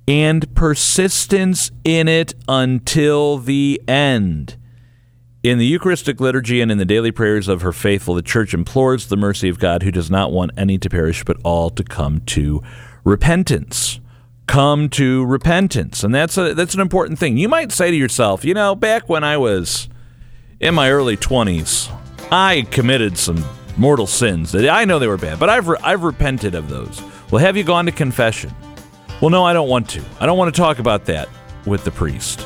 and 0.06 0.54
persistence 0.54 1.70
in 1.84 2.08
it 2.08 2.34
until 2.48 3.38
the 3.38 3.80
end. 3.88 4.56
In 5.42 5.58
the 5.58 5.66
Eucharistic 5.66 6.20
liturgy 6.20 6.60
and 6.60 6.70
in 6.70 6.76
the 6.76 6.84
daily 6.84 7.10
prayers 7.10 7.48
of 7.48 7.62
her 7.62 7.72
faithful, 7.72 8.14
the 8.14 8.22
Church 8.22 8.52
implores 8.52 9.06
the 9.06 9.16
mercy 9.16 9.48
of 9.48 9.58
God 9.58 9.82
who 9.82 9.90
does 9.90 10.10
not 10.10 10.32
want 10.32 10.50
any 10.56 10.76
to 10.78 10.90
perish, 10.90 11.24
but 11.24 11.38
all 11.42 11.70
to 11.70 11.82
come 11.82 12.20
to 12.26 12.62
repentance. 13.04 14.00
Come 14.50 14.88
to 14.90 15.24
repentance. 15.26 16.02
And 16.02 16.12
that's, 16.12 16.36
a, 16.36 16.54
that's 16.54 16.74
an 16.74 16.80
important 16.80 17.20
thing. 17.20 17.36
You 17.36 17.48
might 17.48 17.70
say 17.70 17.92
to 17.92 17.96
yourself, 17.96 18.44
you 18.44 18.52
know, 18.52 18.74
back 18.74 19.08
when 19.08 19.22
I 19.22 19.36
was 19.36 19.88
in 20.58 20.74
my 20.74 20.90
early 20.90 21.16
20s, 21.16 21.88
I 22.32 22.62
committed 22.72 23.16
some 23.16 23.44
mortal 23.76 24.08
sins. 24.08 24.52
I 24.52 24.84
know 24.84 24.98
they 24.98 25.06
were 25.06 25.16
bad, 25.16 25.38
but 25.38 25.50
I've 25.50 25.68
re- 25.68 25.78
I've 25.84 26.02
repented 26.02 26.56
of 26.56 26.68
those. 26.68 27.00
Well, 27.30 27.40
have 27.40 27.56
you 27.56 27.62
gone 27.62 27.86
to 27.86 27.92
confession? 27.92 28.52
Well, 29.20 29.30
no, 29.30 29.44
I 29.44 29.52
don't 29.52 29.68
want 29.68 29.88
to. 29.90 30.02
I 30.18 30.26
don't 30.26 30.36
want 30.36 30.52
to 30.52 30.60
talk 30.60 30.80
about 30.80 31.04
that 31.04 31.28
with 31.64 31.84
the 31.84 31.92
priest. 31.92 32.44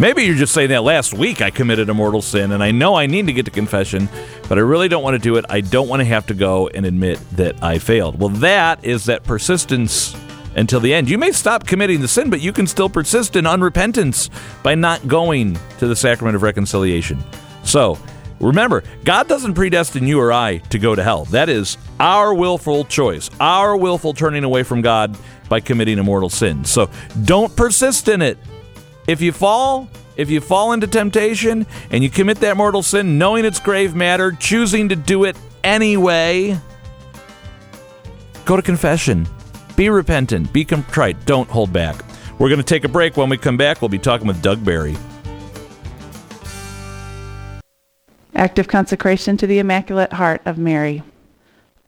Maybe 0.00 0.24
you're 0.24 0.34
just 0.34 0.52
saying 0.52 0.70
that 0.70 0.82
last 0.82 1.14
week 1.14 1.42
I 1.42 1.50
committed 1.50 1.88
a 1.88 1.94
mortal 1.94 2.22
sin 2.22 2.50
and 2.50 2.60
I 2.60 2.72
know 2.72 2.96
I 2.96 3.06
need 3.06 3.28
to 3.28 3.32
get 3.32 3.44
to 3.44 3.52
confession, 3.52 4.08
but 4.48 4.58
I 4.58 4.62
really 4.62 4.88
don't 4.88 5.04
want 5.04 5.14
to 5.14 5.20
do 5.20 5.36
it. 5.36 5.44
I 5.48 5.60
don't 5.60 5.86
want 5.86 6.00
to 6.00 6.06
have 6.06 6.26
to 6.26 6.34
go 6.34 6.66
and 6.66 6.84
admit 6.84 7.20
that 7.36 7.62
I 7.62 7.78
failed. 7.78 8.18
Well, 8.18 8.30
that 8.30 8.84
is 8.84 9.04
that 9.04 9.22
persistence 9.22 10.16
until 10.56 10.80
the 10.80 10.92
end. 10.92 11.08
You 11.08 11.18
may 11.18 11.32
stop 11.32 11.66
committing 11.66 12.00
the 12.00 12.08
sin, 12.08 12.28
but 12.28 12.40
you 12.40 12.52
can 12.52 12.66
still 12.66 12.88
persist 12.88 13.36
in 13.36 13.44
unrepentance 13.44 14.30
by 14.62 14.74
not 14.74 15.06
going 15.06 15.56
to 15.78 15.86
the 15.86 15.96
sacrament 15.96 16.34
of 16.34 16.42
reconciliation. 16.42 17.22
So, 17.62 17.98
Remember, 18.40 18.84
God 19.04 19.28
doesn't 19.28 19.54
predestine 19.54 20.06
you 20.06 20.20
or 20.20 20.32
I 20.32 20.58
to 20.58 20.78
go 20.78 20.94
to 20.94 21.02
hell. 21.02 21.24
That 21.26 21.48
is 21.48 21.78
our 21.98 22.34
willful 22.34 22.84
choice, 22.84 23.30
our 23.40 23.76
willful 23.76 24.12
turning 24.12 24.44
away 24.44 24.62
from 24.62 24.82
God 24.82 25.16
by 25.48 25.60
committing 25.60 25.98
a 25.98 26.04
mortal 26.04 26.28
sin. 26.28 26.64
So 26.64 26.90
don't 27.24 27.54
persist 27.56 28.08
in 28.08 28.20
it. 28.20 28.36
If 29.06 29.22
you 29.22 29.32
fall, 29.32 29.88
if 30.16 30.28
you 30.28 30.40
fall 30.40 30.72
into 30.72 30.86
temptation 30.86 31.66
and 31.90 32.02
you 32.04 32.10
commit 32.10 32.40
that 32.40 32.56
mortal 32.56 32.82
sin 32.82 33.16
knowing 33.16 33.44
it's 33.44 33.60
grave 33.60 33.94
matter, 33.94 34.32
choosing 34.32 34.90
to 34.90 34.96
do 34.96 35.24
it 35.24 35.36
anyway, 35.64 36.58
go 38.44 38.56
to 38.56 38.62
confession. 38.62 39.26
Be 39.76 39.90
repentant, 39.90 40.50
be 40.54 40.64
contrite, 40.64 41.26
don't 41.26 41.50
hold 41.50 41.70
back. 41.70 42.02
We're 42.38 42.48
going 42.48 42.60
to 42.60 42.64
take 42.64 42.84
a 42.84 42.88
break. 42.88 43.16
When 43.16 43.28
we 43.28 43.36
come 43.36 43.58
back, 43.58 43.82
we'll 43.82 43.90
be 43.90 43.98
talking 43.98 44.26
with 44.26 44.40
Doug 44.40 44.64
Barry. 44.64 44.96
Active 48.34 48.68
consecration 48.68 49.36
to 49.36 49.46
the 49.46 49.58
Immaculate 49.58 50.14
Heart 50.14 50.42
of 50.46 50.56
Mary. 50.56 51.02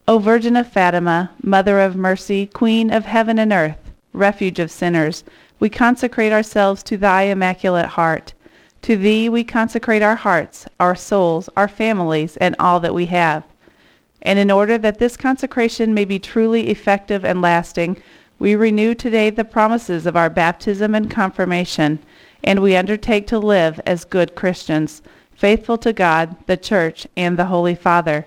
O 0.07 0.18
Virgin 0.18 0.57
of 0.57 0.70
Fatima, 0.70 1.31
Mother 1.42 1.81
of 1.81 1.96
Mercy, 1.96 2.46
Queen 2.46 2.90
of 2.90 3.05
heaven 3.05 3.38
and 3.38 3.53
earth, 3.53 3.90
refuge 4.12 4.59
of 4.59 4.70
sinners, 4.70 5.24
we 5.61 5.68
consecrate 5.68 6.33
ourselves 6.33 6.83
to 6.85 6.96
thy 6.96 7.22
Immaculate 7.22 7.87
Heart. 7.87 8.33
To 8.83 8.96
thee 8.96 9.29
we 9.29 9.44
consecrate 9.44 10.03
our 10.03 10.16
hearts, 10.16 10.66
our 10.79 10.94
souls, 10.94 11.48
our 11.57 11.68
families, 11.68 12.37
and 12.38 12.55
all 12.59 12.81
that 12.81 12.94
we 12.94 13.07
have. 13.07 13.44
And 14.22 14.38
in 14.38 14.50
order 14.50 14.78
that 14.78 14.98
this 14.98 15.16
consecration 15.16 15.94
may 15.94 16.04
be 16.04 16.18
truly 16.18 16.68
effective 16.68 17.24
and 17.24 17.40
lasting, 17.40 18.02
we 18.38 18.54
renew 18.54 18.94
today 18.94 19.31
the 19.31 19.44
promises 19.44 20.07
of 20.07 20.16
our 20.16 20.31
baptism 20.31 20.94
and 20.94 21.11
confirmation, 21.11 21.98
and 22.44 22.61
we 22.61 22.76
undertake 22.76 23.26
to 23.28 23.38
live 23.38 23.81
as 23.85 24.04
good 24.04 24.35
Christians, 24.35 25.02
faithful 25.33 25.78
to 25.78 25.92
God, 25.92 26.37
the 26.46 26.57
Church, 26.57 27.07
and 27.16 27.37
the 27.37 27.46
Holy 27.46 27.74
Father. 27.74 28.26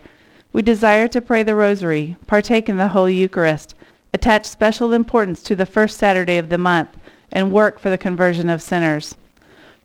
We 0.54 0.62
desire 0.62 1.08
to 1.10 1.22
pray 1.22 1.44
the 1.44 1.56
Rosary, 1.56 2.18
partake 2.28 2.68
in 2.68 2.78
the 2.78 2.90
Holy 2.90 3.16
Eucharist, 3.16 3.74
attach 4.14 4.46
special 4.46 4.92
importance 4.92 5.42
to 5.44 5.56
the 5.56 5.66
first 5.66 5.98
Saturday 5.98 6.38
of 6.38 6.50
the 6.50 6.58
month, 6.58 6.90
and 7.32 7.54
work 7.54 7.80
for 7.80 7.90
the 7.90 7.98
conversion 7.98 8.50
of 8.50 8.62
sinners. 8.62 9.16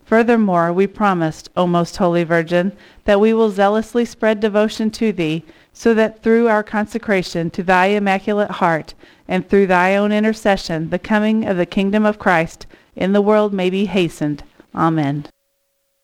Furthermore, 0.03 0.71
we 0.71 0.87
promised, 0.87 1.49
O 1.55 1.67
most 1.67 1.97
holy 1.97 2.23
Virgin, 2.23 2.71
that 3.05 3.19
we 3.19 3.33
will 3.33 3.49
zealously 3.49 4.05
spread 4.05 4.39
devotion 4.39 4.91
to 4.91 5.11
thee, 5.11 5.43
so 5.77 5.93
that 5.93 6.23
through 6.23 6.47
our 6.47 6.63
consecration 6.63 7.51
to 7.51 7.61
thy 7.61 7.85
immaculate 7.85 8.49
heart, 8.49 8.95
and 9.27 9.47
through 9.47 9.67
thy 9.67 9.95
own 9.95 10.11
intercession, 10.11 10.89
the 10.89 10.97
coming 10.97 11.45
of 11.45 11.55
the 11.55 11.67
kingdom 11.67 12.03
of 12.03 12.17
Christ 12.17 12.65
in 12.95 13.13
the 13.13 13.21
world 13.21 13.53
may 13.53 13.69
be 13.69 13.85
hastened. 13.85 14.43
Amen. 14.73 15.27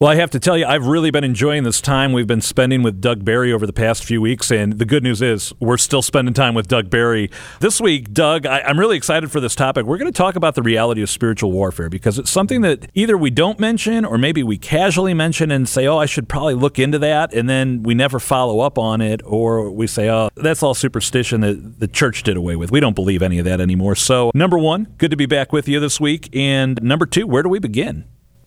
Well, 0.03 0.11
I 0.11 0.15
have 0.15 0.31
to 0.31 0.39
tell 0.41 0.57
you, 0.57 0.65
I've 0.65 0.85
really 0.85 1.11
been 1.11 1.23
enjoying 1.23 1.63
this 1.63 1.79
time 1.79 2.11
we've 2.11 2.27
been 2.27 2.41
spending 2.41 2.83
with 2.83 2.99
Doug 2.99 3.23
Barry 3.23 3.53
over 3.53 3.65
the 3.65 3.71
past 3.71 4.03
few 4.03 4.19
weeks. 4.19 4.51
And 4.51 4.73
the 4.73 4.83
good 4.83 5.01
news 5.01 5.21
is 5.21 5.53
we're 5.61 5.77
still 5.77 6.01
spending 6.01 6.33
time 6.33 6.53
with 6.53 6.67
Doug 6.67 6.89
Barry. 6.89 7.31
This 7.61 7.79
week, 7.79 8.11
Doug, 8.11 8.45
I, 8.45 8.69
am 8.69 8.77
really 8.77 8.97
excited 8.97 9.31
for 9.31 9.39
this 9.39 9.55
topic. 9.55 9.85
We're 9.85 9.97
going 9.97 10.11
to 10.11 10.17
talk 10.17 10.35
about 10.35 10.55
the 10.55 10.61
reality 10.61 11.01
of 11.03 11.09
spiritual 11.09 11.53
warfare 11.53 11.89
because 11.89 12.19
it's 12.19 12.29
something 12.29 12.59
that 12.63 12.91
either 12.93 13.17
we 13.17 13.29
don't 13.29 13.61
mention 13.61 14.03
or 14.03 14.17
maybe 14.17 14.43
we 14.43 14.57
casually 14.57 15.13
mention 15.13 15.51
and 15.51 15.69
say, 15.69 15.87
oh, 15.87 15.99
I 15.99 16.05
should 16.05 16.27
probably 16.27 16.55
look 16.55 16.79
into 16.79 16.99
that. 16.99 17.33
And 17.33 17.47
then 17.47 17.81
we 17.81 17.93
never 17.93 18.19
follow 18.19 18.59
up 18.59 18.77
on 18.77 18.99
it. 18.99 19.21
Or 19.23 19.71
we 19.71 19.87
say, 19.87 20.09
oh, 20.09 20.27
that's 20.35 20.61
all 20.61 20.73
superstition 20.73 21.39
that 21.39 21.79
the 21.79 21.87
church 21.87 22.23
did 22.23 22.35
away 22.35 22.57
with. 22.57 22.71
We 22.71 22.81
don't 22.81 22.93
believe 22.93 23.21
any 23.21 23.39
of 23.39 23.45
that 23.45 23.61
anymore. 23.61 23.95
So, 23.95 24.31
number 24.35 24.57
one, 24.57 24.95
good 24.97 25.11
to 25.11 25.17
be 25.17 25.27
back 25.27 25.53
with 25.53 25.69
you 25.69 25.79
this 25.79 26.01
week. 26.01 26.27
And 26.35 26.83
number 26.83 27.05
two, 27.05 27.25
where 27.25 27.41
do 27.41 27.47
we 27.47 27.59
begin? 27.59 28.03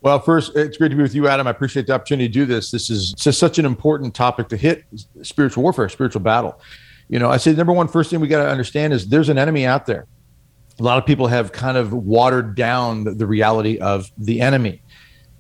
Well, 0.07 0.21
first, 0.21 0.55
it's 0.55 0.77
great 0.77 0.91
to 0.91 0.95
be 0.95 1.03
with 1.03 1.17
you, 1.17 1.27
Adam. 1.27 1.49
I 1.49 1.51
appreciate 1.51 1.89
the 1.89 1.93
opportunity 1.93 2.29
to 2.29 2.33
do 2.33 2.47
this. 2.47 2.71
This 2.71 2.91
is 2.91 3.11
just 3.15 3.41
such 3.41 3.59
an 3.59 3.67
important 3.67 4.15
topic 4.15 4.47
to 4.51 4.57
hit 4.57 4.85
spiritual 5.23 5.65
warfare, 5.65 5.89
spiritual 5.89 6.21
battle. 6.21 6.61
You 7.09 7.19
know, 7.19 7.29
I 7.29 7.39
say 7.39 7.53
number 7.55 7.73
one, 7.73 7.89
first 7.89 8.11
thing 8.11 8.21
we 8.21 8.29
got 8.29 8.45
to 8.45 8.49
understand 8.49 8.93
is 8.93 9.09
there's 9.09 9.31
an 9.31 9.37
enemy 9.37 9.67
out 9.67 9.85
there. 9.85 10.07
A 10.79 10.83
lot 10.85 10.97
of 10.97 11.07
people 11.07 11.27
have 11.27 11.51
kind 11.51 11.77
of 11.77 11.93
watered 11.93 12.55
down 12.55 13.03
the, 13.03 13.15
the 13.15 13.27
reality 13.27 13.79
of 13.79 14.09
the 14.17 14.41
enemy. 14.41 14.81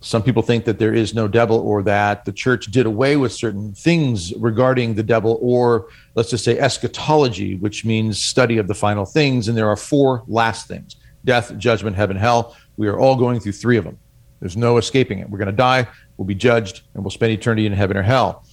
Some 0.00 0.24
people 0.24 0.42
think 0.42 0.64
that 0.64 0.80
there 0.80 0.92
is 0.92 1.14
no 1.14 1.28
devil 1.28 1.58
or 1.60 1.84
that 1.84 2.24
the 2.24 2.32
church 2.32 2.66
did 2.72 2.86
away 2.86 3.16
with 3.16 3.32
certain 3.32 3.72
things 3.72 4.34
regarding 4.34 4.96
the 4.96 5.04
devil, 5.04 5.38
or 5.40 5.86
let's 6.16 6.30
just 6.30 6.42
say 6.42 6.58
eschatology, 6.58 7.54
which 7.54 7.84
means 7.84 8.20
study 8.20 8.58
of 8.58 8.66
the 8.66 8.74
final 8.74 9.04
things. 9.04 9.46
And 9.46 9.56
there 9.56 9.68
are 9.68 9.76
four 9.76 10.24
last 10.26 10.66
things 10.66 10.96
death, 11.24 11.56
judgment, 11.56 11.94
heaven, 11.94 12.16
hell. 12.16 12.56
We 12.76 12.88
are 12.88 12.98
all 12.98 13.14
going 13.14 13.38
through 13.38 13.52
three 13.52 13.76
of 13.76 13.84
them. 13.84 14.00
There's 14.46 14.56
no 14.56 14.76
escaping 14.76 15.18
it. 15.18 15.28
We're 15.28 15.38
going 15.38 15.46
to 15.46 15.52
die, 15.52 15.88
we'll 16.16 16.24
be 16.24 16.36
judged, 16.36 16.82
and 16.94 17.02
we'll 17.02 17.10
spend 17.10 17.32
eternity 17.32 17.66
in 17.66 17.72
heaven 17.72 17.96
or 17.96 18.02
hell. 18.02 18.44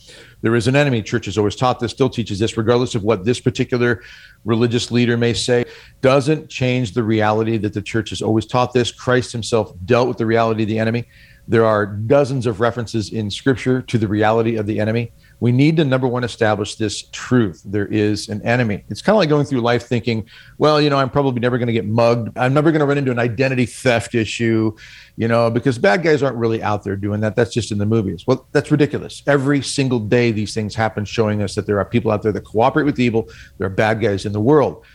There 0.41 0.55
is 0.55 0.67
an 0.67 0.75
enemy. 0.75 1.03
Church 1.03 1.25
has 1.25 1.37
always 1.37 1.55
taught 1.55 1.79
this, 1.79 1.91
still 1.91 2.09
teaches 2.09 2.39
this, 2.39 2.57
regardless 2.57 2.95
of 2.95 3.03
what 3.03 3.25
this 3.25 3.39
particular 3.39 4.01
religious 4.43 4.89
leader 4.89 5.17
may 5.17 5.33
say, 5.33 5.65
doesn't 6.01 6.49
change 6.49 6.93
the 6.95 7.03
reality 7.03 7.57
that 7.57 7.73
the 7.73 7.81
church 7.81 8.09
has 8.09 8.23
always 8.23 8.47
taught 8.47 8.73
this. 8.73 8.91
Christ 8.91 9.31
himself 9.31 9.71
dealt 9.85 10.07
with 10.07 10.17
the 10.17 10.25
reality 10.25 10.63
of 10.63 10.69
the 10.69 10.79
enemy. 10.79 11.05
There 11.47 11.63
are 11.63 11.85
dozens 11.85 12.47
of 12.47 12.59
references 12.59 13.13
in 13.13 13.29
scripture 13.29 13.83
to 13.83 13.99
the 13.99 14.07
reality 14.07 14.55
of 14.55 14.65
the 14.65 14.79
enemy 14.79 15.11
we 15.43 15.51
need 15.51 15.75
to 15.75 15.83
number 15.83 16.07
one 16.07 16.23
establish 16.23 16.75
this 16.75 17.09
truth 17.11 17.61
there 17.65 17.87
is 17.87 18.29
an 18.29 18.41
enemy 18.43 18.85
it's 18.87 19.01
kind 19.01 19.13
of 19.13 19.17
like 19.17 19.27
going 19.27 19.45
through 19.45 19.59
life 19.59 19.87
thinking 19.87 20.25
well 20.57 20.79
you 20.79 20.89
know 20.89 20.97
i'm 20.97 21.09
probably 21.09 21.41
never 21.41 21.57
going 21.57 21.67
to 21.67 21.73
get 21.73 21.85
mugged 21.85 22.29
i'm 22.37 22.53
never 22.53 22.71
going 22.71 22.79
to 22.79 22.85
run 22.85 22.97
into 22.97 23.11
an 23.11 23.19
identity 23.19 23.65
theft 23.65 24.15
issue 24.15 24.73
you 25.15 25.27
know 25.27 25.49
because 25.49 25.77
bad 25.77 26.03
guys 26.03 26.23
aren't 26.23 26.37
really 26.37 26.61
out 26.61 26.83
there 26.83 26.95
doing 26.95 27.21
that. 27.21 27.35
That's 27.35 27.53
just 27.53 27.71
in 27.71 27.77
the 27.77 27.85
movies. 27.85 28.23
Well 28.25 28.47
that's 28.51 28.71
ridiculous. 28.71 29.23
Every 29.27 29.61
single 29.61 29.99
day 29.99 30.31
these 30.31 30.53
things 30.53 30.75
happen 30.75 31.05
showing 31.05 31.41
us 31.41 31.55
that 31.55 31.65
there 31.65 31.79
are 31.79 31.85
people 31.85 32.11
out 32.11 32.21
there 32.23 32.31
that 32.31 32.45
cooperate 32.45 32.83
with 32.83 32.99
evil. 32.99 33.29
There 33.57 33.67
are 33.67 33.71
bad 33.71 34.01
guys 34.01 34.25
in 34.25 34.33
the 34.33 34.41
world. 34.41 34.85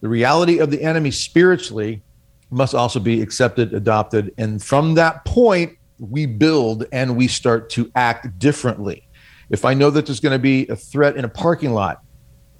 The 0.00 0.08
reality 0.08 0.58
of 0.58 0.70
the 0.70 0.82
enemy 0.82 1.10
spiritually 1.10 2.02
must 2.50 2.74
also 2.74 3.00
be 3.00 3.20
accepted 3.20 3.74
adopted 3.74 4.32
and 4.38 4.62
from 4.62 4.94
that 4.94 5.24
point 5.24 5.76
we 5.98 6.26
build 6.26 6.86
and 6.92 7.16
we 7.16 7.28
start 7.28 7.70
to 7.70 7.90
act 7.94 8.38
differently. 8.38 9.08
If 9.50 9.64
I 9.64 9.74
know 9.74 9.90
that 9.90 10.06
there's 10.06 10.20
going 10.20 10.32
to 10.32 10.38
be 10.38 10.66
a 10.68 10.76
threat 10.76 11.16
in 11.16 11.24
a 11.24 11.28
parking 11.28 11.72
lot, 11.72 12.00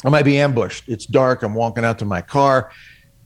I 0.05 0.09
might 0.11 0.25
be 0.25 0.39
ambushed. 0.39 0.89
It's 0.89 1.07
dark. 1.07 1.43
I'm 1.43 1.55
walking 1.55 1.85
out 1.85 1.99
to 2.01 2.05
my 2.05 2.21
car 2.21 2.71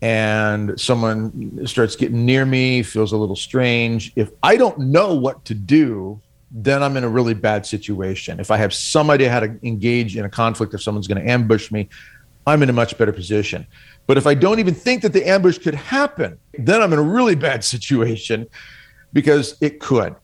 and 0.00 0.78
someone 0.80 1.66
starts 1.66 1.96
getting 1.96 2.24
near 2.24 2.46
me, 2.46 2.82
feels 2.82 3.12
a 3.12 3.16
little 3.16 3.36
strange. 3.36 4.12
If 4.14 4.30
I 4.42 4.56
don't 4.56 4.78
know 4.78 5.14
what 5.14 5.44
to 5.46 5.54
do, 5.54 6.20
then 6.50 6.82
I'm 6.82 6.96
in 6.96 7.04
a 7.04 7.08
really 7.08 7.34
bad 7.34 7.66
situation. 7.66 8.40
If 8.40 8.50
I 8.50 8.56
have 8.56 8.72
some 8.72 9.10
idea 9.10 9.30
how 9.30 9.40
to 9.40 9.58
engage 9.62 10.16
in 10.16 10.24
a 10.24 10.28
conflict, 10.28 10.72
if 10.72 10.82
someone's 10.82 11.08
going 11.08 11.22
to 11.22 11.28
ambush 11.28 11.70
me, 11.70 11.88
I'm 12.46 12.62
in 12.62 12.70
a 12.70 12.72
much 12.72 12.96
better 12.96 13.12
position. 13.12 13.66
But 14.06 14.16
if 14.16 14.26
I 14.26 14.34
don't 14.34 14.58
even 14.58 14.74
think 14.74 15.02
that 15.02 15.12
the 15.12 15.28
ambush 15.28 15.58
could 15.58 15.74
happen, 15.74 16.38
then 16.54 16.80
I'm 16.80 16.92
in 16.92 16.98
a 16.98 17.02
really 17.02 17.34
bad 17.34 17.64
situation 17.74 18.46
because 19.12 19.56
it 19.60 19.80
could. 19.80 20.14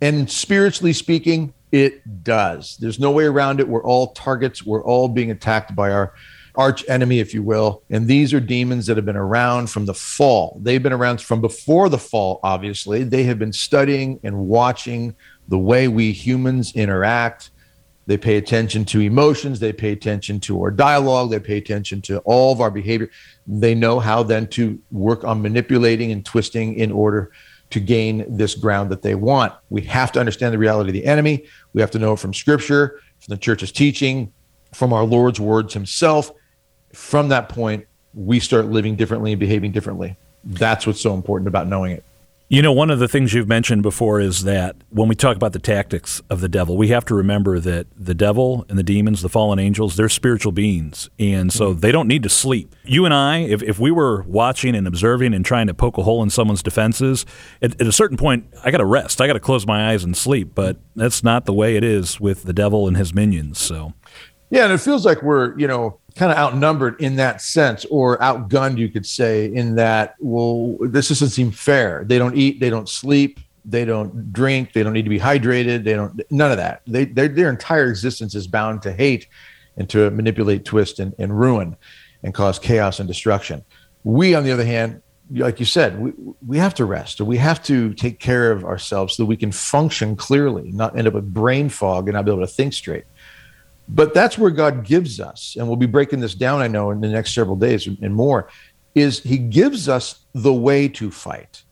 And 0.00 0.30
spiritually 0.30 0.92
speaking, 0.92 1.54
it 1.72 2.22
does. 2.22 2.76
There's 2.78 3.00
no 3.00 3.10
way 3.10 3.24
around 3.24 3.60
it. 3.60 3.66
We're 3.66 3.84
all 3.84 4.12
targets. 4.12 4.64
We're 4.64 4.84
all 4.84 5.08
being 5.08 5.30
attacked 5.30 5.74
by 5.74 5.90
our 5.90 6.12
arch 6.54 6.84
enemy, 6.88 7.18
if 7.18 7.32
you 7.32 7.42
will. 7.42 7.82
And 7.90 8.06
these 8.06 8.34
are 8.34 8.40
demons 8.40 8.86
that 8.86 8.96
have 8.96 9.06
been 9.06 9.16
around 9.16 9.70
from 9.70 9.86
the 9.86 9.94
fall. 9.94 10.58
They've 10.62 10.82
been 10.82 10.92
around 10.92 11.20
from 11.20 11.40
before 11.40 11.88
the 11.88 11.98
fall, 11.98 12.40
obviously. 12.42 13.04
They 13.04 13.22
have 13.24 13.38
been 13.38 13.52
studying 13.52 14.20
and 14.22 14.46
watching 14.46 15.14
the 15.48 15.58
way 15.58 15.88
we 15.88 16.12
humans 16.12 16.74
interact. 16.74 17.50
They 18.06 18.18
pay 18.18 18.36
attention 18.36 18.84
to 18.86 19.00
emotions. 19.00 19.60
They 19.60 19.72
pay 19.72 19.92
attention 19.92 20.40
to 20.40 20.60
our 20.62 20.70
dialogue. 20.70 21.30
They 21.30 21.38
pay 21.38 21.56
attention 21.56 22.02
to 22.02 22.18
all 22.20 22.52
of 22.52 22.60
our 22.60 22.70
behavior. 22.70 23.10
They 23.46 23.74
know 23.74 24.00
how 24.00 24.22
then 24.22 24.48
to 24.48 24.80
work 24.90 25.24
on 25.24 25.40
manipulating 25.40 26.10
and 26.10 26.24
twisting 26.24 26.74
in 26.74 26.90
order 26.90 27.32
to 27.70 27.80
gain 27.80 28.24
this 28.28 28.54
ground 28.54 28.90
that 28.90 29.02
they 29.02 29.14
want. 29.14 29.54
We 29.70 29.82
have 29.82 30.12
to 30.12 30.20
understand 30.20 30.52
the 30.52 30.58
reality 30.58 30.90
of 30.90 30.94
the 30.94 31.06
enemy. 31.06 31.46
We 31.72 31.80
have 31.80 31.90
to 31.92 31.98
know 31.98 32.12
it 32.12 32.18
from 32.18 32.34
scripture, 32.34 33.00
from 33.20 33.32
the 33.34 33.38
church's 33.38 33.72
teaching, 33.72 34.32
from 34.74 34.92
our 34.92 35.04
Lord's 35.04 35.40
words 35.40 35.72
himself. 35.72 36.30
From 36.92 37.28
that 37.28 37.48
point, 37.48 37.86
we 38.14 38.40
start 38.40 38.66
living 38.66 38.96
differently 38.96 39.32
and 39.32 39.40
behaving 39.40 39.72
differently. 39.72 40.16
That's 40.44 40.86
what's 40.86 41.00
so 41.00 41.14
important 41.14 41.48
about 41.48 41.68
knowing 41.68 41.92
it. 41.92 42.04
You 42.52 42.60
know, 42.60 42.72
one 42.72 42.90
of 42.90 42.98
the 42.98 43.08
things 43.08 43.32
you've 43.32 43.48
mentioned 43.48 43.82
before 43.82 44.20
is 44.20 44.44
that 44.44 44.76
when 44.90 45.08
we 45.08 45.14
talk 45.14 45.36
about 45.36 45.54
the 45.54 45.58
tactics 45.58 46.20
of 46.28 46.42
the 46.42 46.50
devil, 46.50 46.76
we 46.76 46.88
have 46.88 47.02
to 47.06 47.14
remember 47.14 47.58
that 47.58 47.86
the 47.96 48.12
devil 48.12 48.66
and 48.68 48.78
the 48.78 48.82
demons, 48.82 49.22
the 49.22 49.30
fallen 49.30 49.58
angels, 49.58 49.96
they're 49.96 50.10
spiritual 50.10 50.52
beings. 50.52 51.08
And 51.18 51.50
so 51.50 51.70
mm-hmm. 51.70 51.80
they 51.80 51.90
don't 51.90 52.08
need 52.08 52.22
to 52.24 52.28
sleep. 52.28 52.76
You 52.84 53.06
and 53.06 53.14
I, 53.14 53.38
if, 53.38 53.62
if 53.62 53.78
we 53.78 53.90
were 53.90 54.20
watching 54.24 54.74
and 54.74 54.86
observing 54.86 55.32
and 55.32 55.46
trying 55.46 55.66
to 55.68 55.72
poke 55.72 55.96
a 55.96 56.02
hole 56.02 56.22
in 56.22 56.28
someone's 56.28 56.62
defenses, 56.62 57.24
at, 57.62 57.80
at 57.80 57.86
a 57.86 57.92
certain 57.92 58.18
point, 58.18 58.44
I 58.62 58.70
got 58.70 58.78
to 58.78 58.84
rest. 58.84 59.22
I 59.22 59.26
got 59.26 59.32
to 59.32 59.40
close 59.40 59.66
my 59.66 59.90
eyes 59.90 60.04
and 60.04 60.14
sleep. 60.14 60.54
But 60.54 60.76
that's 60.94 61.24
not 61.24 61.46
the 61.46 61.54
way 61.54 61.76
it 61.76 61.84
is 61.84 62.20
with 62.20 62.42
the 62.42 62.52
devil 62.52 62.86
and 62.86 62.98
his 62.98 63.14
minions. 63.14 63.60
So. 63.60 63.94
Yeah, 64.50 64.64
and 64.64 64.74
it 64.74 64.78
feels 64.82 65.06
like 65.06 65.22
we're, 65.22 65.58
you 65.58 65.66
know, 65.66 66.00
kind 66.16 66.32
of 66.32 66.38
outnumbered 66.38 67.00
in 67.00 67.16
that 67.16 67.40
sense 67.40 67.84
or 67.86 68.18
outgunned 68.18 68.78
you 68.78 68.88
could 68.88 69.06
say 69.06 69.52
in 69.52 69.74
that 69.76 70.16
well 70.20 70.76
this 70.80 71.08
doesn't 71.08 71.30
seem 71.30 71.50
fair. 71.50 72.04
They 72.04 72.18
don't 72.18 72.36
eat 72.36 72.60
they 72.60 72.70
don't 72.70 72.88
sleep 72.88 73.40
they 73.64 73.84
don't 73.84 74.32
drink 74.32 74.72
they 74.72 74.82
don't 74.82 74.92
need 74.92 75.04
to 75.04 75.10
be 75.10 75.20
hydrated 75.20 75.84
they 75.84 75.94
don't 75.94 76.20
none 76.30 76.50
of 76.50 76.56
that. 76.58 76.82
They 76.86 77.04
their 77.04 77.50
entire 77.50 77.88
existence 77.88 78.34
is 78.34 78.46
bound 78.46 78.82
to 78.82 78.92
hate 78.92 79.28
and 79.76 79.88
to 79.90 80.10
manipulate 80.10 80.64
twist 80.64 80.98
and, 80.98 81.14
and 81.18 81.38
ruin 81.38 81.76
and 82.22 82.34
cause 82.34 82.58
chaos 82.58 82.98
and 82.98 83.08
destruction. 83.08 83.64
We 84.04 84.34
on 84.34 84.44
the 84.44 84.52
other 84.52 84.64
hand 84.64 85.02
like 85.34 85.60
you 85.60 85.66
said, 85.66 85.98
we, 85.98 86.12
we 86.46 86.58
have 86.58 86.74
to 86.74 86.84
rest 86.84 87.20
we 87.20 87.38
have 87.38 87.62
to 87.62 87.94
take 87.94 88.18
care 88.18 88.52
of 88.52 88.64
ourselves 88.64 89.16
so 89.16 89.22
that 89.22 89.26
we 89.26 89.36
can 89.36 89.52
function 89.52 90.16
clearly, 90.16 90.70
not 90.72 90.96
end 90.96 91.08
up 91.08 91.14
with 91.14 91.32
brain 91.32 91.68
fog 91.68 92.08
and 92.08 92.14
not 92.14 92.24
be 92.24 92.30
able 92.30 92.42
to 92.42 92.46
think 92.46 92.72
straight. 92.72 93.04
But 93.88 94.14
that's 94.14 94.38
where 94.38 94.50
God 94.50 94.84
gives 94.84 95.20
us, 95.20 95.56
and 95.58 95.66
we'll 95.66 95.76
be 95.76 95.86
breaking 95.86 96.20
this 96.20 96.34
down, 96.34 96.60
I 96.60 96.68
know, 96.68 96.90
in 96.90 97.00
the 97.00 97.08
next 97.08 97.34
several 97.34 97.56
days 97.56 97.86
and 97.86 98.14
more, 98.14 98.48
is 98.94 99.20
He 99.20 99.38
gives 99.38 99.88
us 99.88 100.26
the 100.34 100.52
way 100.52 100.88
to 100.88 101.10
fight. 101.10 101.62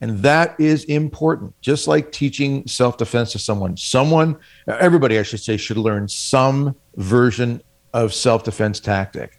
And 0.00 0.18
that 0.18 0.58
is 0.60 0.84
important. 0.84 1.54
Just 1.60 1.88
like 1.88 2.12
teaching 2.12 2.66
self 2.66 2.98
defense 2.98 3.32
to 3.32 3.38
someone, 3.38 3.76
someone, 3.76 4.36
everybody, 4.68 5.18
I 5.18 5.22
should 5.22 5.40
say, 5.40 5.56
should 5.56 5.78
learn 5.78 6.08
some 6.08 6.76
version 6.96 7.62
of 7.94 8.12
self 8.12 8.44
defense 8.44 8.78
tactic. 8.78 9.38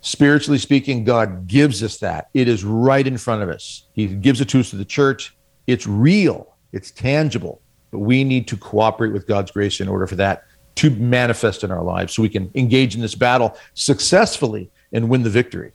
Spiritually 0.00 0.58
speaking, 0.58 1.02
God 1.02 1.48
gives 1.48 1.82
us 1.82 1.98
that. 1.98 2.28
It 2.32 2.46
is 2.46 2.64
right 2.64 3.04
in 3.04 3.18
front 3.18 3.42
of 3.42 3.48
us. 3.48 3.88
He 3.92 4.06
gives 4.06 4.40
it 4.40 4.48
to 4.50 4.60
us 4.60 4.70
to 4.70 4.76
the 4.76 4.84
church. 4.84 5.36
It's 5.66 5.86
real, 5.86 6.54
it's 6.72 6.92
tangible, 6.92 7.60
but 7.90 7.98
we 7.98 8.22
need 8.22 8.46
to 8.48 8.56
cooperate 8.56 9.12
with 9.12 9.26
God's 9.26 9.50
grace 9.50 9.80
in 9.80 9.88
order 9.88 10.06
for 10.06 10.16
that 10.16 10.44
to 10.78 10.90
manifest 10.90 11.64
in 11.64 11.70
our 11.70 11.82
lives 11.82 12.14
so 12.14 12.22
we 12.22 12.28
can 12.28 12.50
engage 12.54 12.94
in 12.94 13.00
this 13.00 13.14
battle 13.14 13.56
successfully 13.74 14.70
and 14.92 15.08
win 15.08 15.22
the 15.22 15.30
victory. 15.30 15.72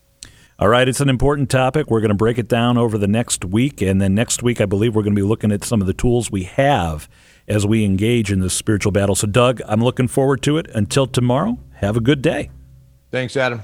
All 0.60 0.70
right, 0.70 0.88
it's 0.88 1.02
an 1.02 1.10
important 1.10 1.50
topic. 1.50 1.90
We're 1.90 2.00
going 2.00 2.10
to 2.10 2.16
break 2.16 2.38
it 2.38 2.48
down 2.48 2.78
over 2.78 2.98
the 2.98 3.08
next 3.08 3.44
week. 3.44 3.82
And 3.82 4.00
then 4.02 4.16
next 4.16 4.44
week, 4.44 4.62
I 4.62 4.66
believe 4.66 4.96
we're 4.96 5.02
going 5.04 5.16
to 5.16 5.22
be 5.22 5.28
looking 5.28 5.52
at 5.52 5.64
some 5.64 5.82
of 5.82 5.88
the 5.88 5.94
tools 5.94 6.32
we 6.32 6.44
have 6.44 7.10
as 7.48 7.66
we 7.66 7.84
engage 7.84 8.32
in 8.32 8.40
this 8.40 8.54
spiritual 8.54 8.92
battle. 8.92 9.16
So, 9.16 9.28
Doug, 9.28 9.62
I'm 9.66 9.84
looking 9.84 10.08
forward 10.08 10.42
to 10.44 10.58
it. 10.58 10.68
Until 10.74 11.08
tomorrow, 11.08 11.60
have 11.76 11.98
a 11.98 12.02
good 12.02 12.22
day. 12.22 12.52
Thanks, 13.12 13.36
Adam. 13.36 13.62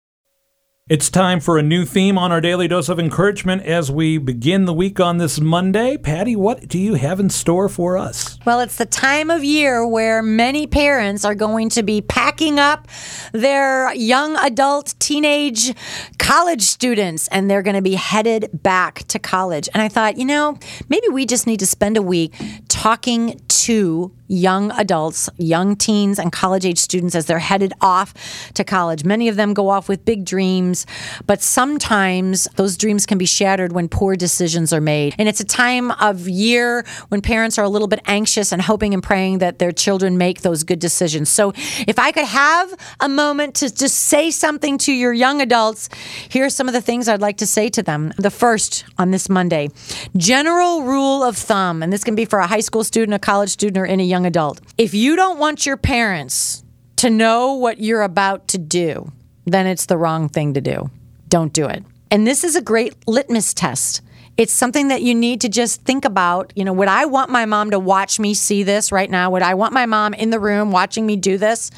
It's 0.89 1.09
time 1.09 1.41
for 1.41 1.57
a 1.57 1.61
new 1.61 1.83
theme 1.83 2.17
on 2.17 2.31
our 2.31 2.39
daily 2.39 2.69
dose 2.69 2.87
of 2.87 2.97
encouragement 2.97 3.63
as 3.63 3.91
we 3.91 4.17
begin 4.17 4.63
the 4.63 4.73
week 4.73 5.01
on 5.01 5.17
this 5.17 5.37
Monday. 5.37 5.97
Patty, 5.97 6.33
what 6.33 6.69
do 6.69 6.79
you 6.79 6.93
have 6.93 7.19
in 7.19 7.29
store 7.29 7.67
for 7.67 7.97
us? 7.97 8.39
Well, 8.45 8.61
it's 8.61 8.77
the 8.77 8.85
time 8.85 9.29
of 9.29 9.43
year 9.43 9.85
where 9.85 10.23
many 10.23 10.65
parents 10.65 11.25
are 11.25 11.35
going 11.35 11.67
to 11.71 11.83
be 11.83 11.99
packing 11.99 12.57
up 12.57 12.87
their 13.33 13.93
young 13.95 14.37
adult, 14.37 14.95
teenage, 14.99 15.75
college 16.19 16.61
students, 16.61 17.27
and 17.33 17.51
they're 17.51 17.63
going 17.63 17.75
to 17.75 17.81
be 17.81 17.95
headed 17.95 18.49
back 18.53 18.99
to 19.09 19.19
college. 19.19 19.67
And 19.73 19.83
I 19.83 19.89
thought, 19.89 20.15
you 20.15 20.23
know, 20.23 20.57
maybe 20.87 21.09
we 21.09 21.25
just 21.25 21.47
need 21.47 21.59
to 21.59 21.67
spend 21.67 21.97
a 21.97 22.01
week 22.01 22.33
talking 22.69 23.41
to 23.49 24.15
young 24.27 24.71
adults, 24.71 25.29
young 25.37 25.75
teens, 25.75 26.19
and 26.19 26.31
college 26.31 26.65
age 26.65 26.77
students 26.77 27.15
as 27.15 27.25
they're 27.25 27.39
headed 27.39 27.73
off 27.81 28.13
to 28.53 28.63
college. 28.63 29.03
Many 29.03 29.27
of 29.27 29.35
them 29.35 29.53
go 29.53 29.69
off 29.69 29.89
with 29.89 30.05
big 30.05 30.25
dreams, 30.25 30.85
but 31.25 31.41
sometimes 31.41 32.45
those 32.55 32.77
dreams 32.77 33.05
can 33.05 33.17
be 33.17 33.25
shattered 33.25 33.71
when 33.71 33.87
poor 33.87 34.15
decisions 34.15 34.73
are 34.73 34.81
made. 34.81 35.15
And 35.17 35.27
it's 35.27 35.39
a 35.39 35.45
time 35.45 35.91
of 35.91 36.27
year 36.27 36.85
when 37.09 37.21
parents 37.21 37.57
are 37.57 37.63
a 37.63 37.69
little 37.69 37.87
bit 37.87 38.01
anxious 38.05 38.51
and 38.51 38.61
hoping 38.61 38.93
and 38.93 39.03
praying 39.03 39.39
that 39.39 39.59
their 39.59 39.71
children 39.71 40.17
make 40.17 40.41
those 40.41 40.63
good 40.63 40.79
decisions. 40.79 41.29
So 41.29 41.53
if 41.87 41.99
I 41.99 42.11
could 42.11 42.25
have 42.25 42.73
a 42.99 43.09
moment 43.09 43.55
to 43.55 43.73
just 43.73 43.97
say 43.97 44.31
something 44.31 44.77
to 44.79 44.93
your 44.93 45.13
young 45.13 45.41
adults, 45.41 45.89
here 46.29 46.45
are 46.45 46.49
some 46.49 46.67
of 46.67 46.73
the 46.73 46.81
things 46.81 47.07
I'd 47.07 47.21
like 47.21 47.37
to 47.37 47.47
say 47.47 47.69
to 47.69 47.83
them. 47.83 48.13
The 48.17 48.31
first 48.31 48.85
on 48.97 49.11
this 49.11 49.29
Monday 49.29 49.69
general 50.15 50.83
rule 50.83 51.23
of 51.23 51.37
thumb, 51.37 51.83
and 51.83 51.91
this 51.91 52.03
can 52.03 52.15
be 52.15 52.25
for 52.25 52.39
a 52.39 52.47
high 52.47 52.59
school 52.59 52.83
student, 52.83 53.13
a 53.13 53.19
college 53.19 53.49
student, 53.49 53.77
or 53.77 53.85
any 53.85 54.05
young 54.05 54.16
adult. 54.25 54.61
If 54.77 54.93
you 54.93 55.15
don't 55.15 55.39
want 55.39 55.65
your 55.65 55.77
parents 55.77 56.63
to 56.97 57.09
know 57.09 57.53
what 57.53 57.79
you're 57.79 58.01
about 58.01 58.47
to 58.49 58.57
do, 58.57 59.11
then 59.45 59.67
it's 59.67 59.85
the 59.85 59.97
wrong 59.97 60.29
thing 60.29 60.53
to 60.53 60.61
do. 60.61 60.89
Don't 61.29 61.53
do 61.53 61.65
it. 61.65 61.83
And 62.09 62.25
this 62.25 62.43
is 62.43 62.55
a 62.55 62.61
great 62.61 62.95
litmus 63.07 63.53
test. 63.53 64.01
It's 64.37 64.53
something 64.53 64.89
that 64.89 65.01
you 65.01 65.15
need 65.15 65.41
to 65.41 65.49
just 65.49 65.81
think 65.81 66.05
about. 66.05 66.53
You 66.55 66.63
know, 66.63 66.73
would 66.73 66.87
I 66.87 67.05
want 67.05 67.31
my 67.31 67.45
mom 67.45 67.71
to 67.71 67.79
watch 67.79 68.19
me 68.19 68.35
see 68.35 68.61
this 68.61 68.91
right 68.91 69.09
now? 69.09 69.31
Would 69.31 69.41
I 69.41 69.55
want 69.55 69.73
my 69.73 69.87
mom 69.87 70.13
in 70.13 70.29
the 70.29 70.39
room 70.39 70.71
watching 70.71 71.07
me 71.07 71.15
do 71.15 71.39
this? 71.39 71.71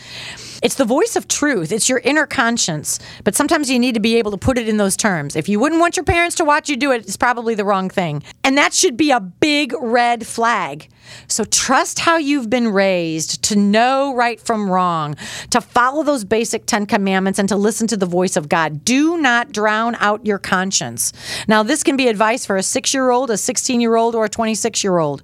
It's 0.61 0.75
the 0.75 0.83
voice 0.83 1.15
of 1.15 1.29
truth. 1.29 1.71
It's 1.71 1.87
your 1.87 1.99
inner 1.99 2.25
conscience. 2.25 2.99
But 3.23 3.33
sometimes 3.33 3.71
you 3.71 3.79
need 3.79 3.93
to 3.93 4.01
be 4.01 4.17
able 4.17 4.31
to 4.31 4.37
put 4.37 4.57
it 4.57 4.67
in 4.67 4.75
those 4.75 4.97
terms. 4.97 5.37
If 5.37 5.47
you 5.47 5.57
wouldn't 5.57 5.79
want 5.79 5.95
your 5.95 6.03
parents 6.03 6.35
to 6.35 6.43
watch 6.43 6.69
you 6.69 6.75
do 6.75 6.91
it, 6.91 7.03
it's 7.03 7.15
probably 7.15 7.55
the 7.55 7.63
wrong 7.63 7.89
thing. 7.89 8.23
And 8.43 8.57
that 8.57 8.73
should 8.73 8.97
be 8.97 9.11
a 9.11 9.21
big 9.21 9.73
red 9.79 10.27
flag. 10.27 10.89
So 11.27 11.43
trust 11.43 11.99
how 11.99 12.17
you've 12.17 12.49
been 12.49 12.67
raised 12.67 13.43
to 13.43 13.55
know 13.55 14.15
right 14.15 14.39
from 14.39 14.69
wrong, 14.69 15.15
to 15.51 15.61
follow 15.61 16.03
those 16.03 16.23
basic 16.23 16.65
10 16.65 16.85
commandments 16.85 17.39
and 17.39 17.49
to 17.49 17.55
listen 17.55 17.87
to 17.87 17.97
the 17.97 18.05
voice 18.05 18.35
of 18.35 18.49
God. 18.49 18.83
Do 18.85 19.17
not 19.17 19.51
drown 19.51 19.95
out 19.99 20.25
your 20.25 20.39
conscience. 20.39 21.13
Now, 21.47 21.63
this 21.63 21.83
can 21.83 21.97
be 21.97 22.07
advice 22.07 22.45
for 22.45 22.57
a 22.57 22.61
6-year-old, 22.61 23.29
a 23.29 23.35
16-year-old 23.35 24.15
or 24.15 24.25
a 24.25 24.29
26-year-old. 24.29 25.23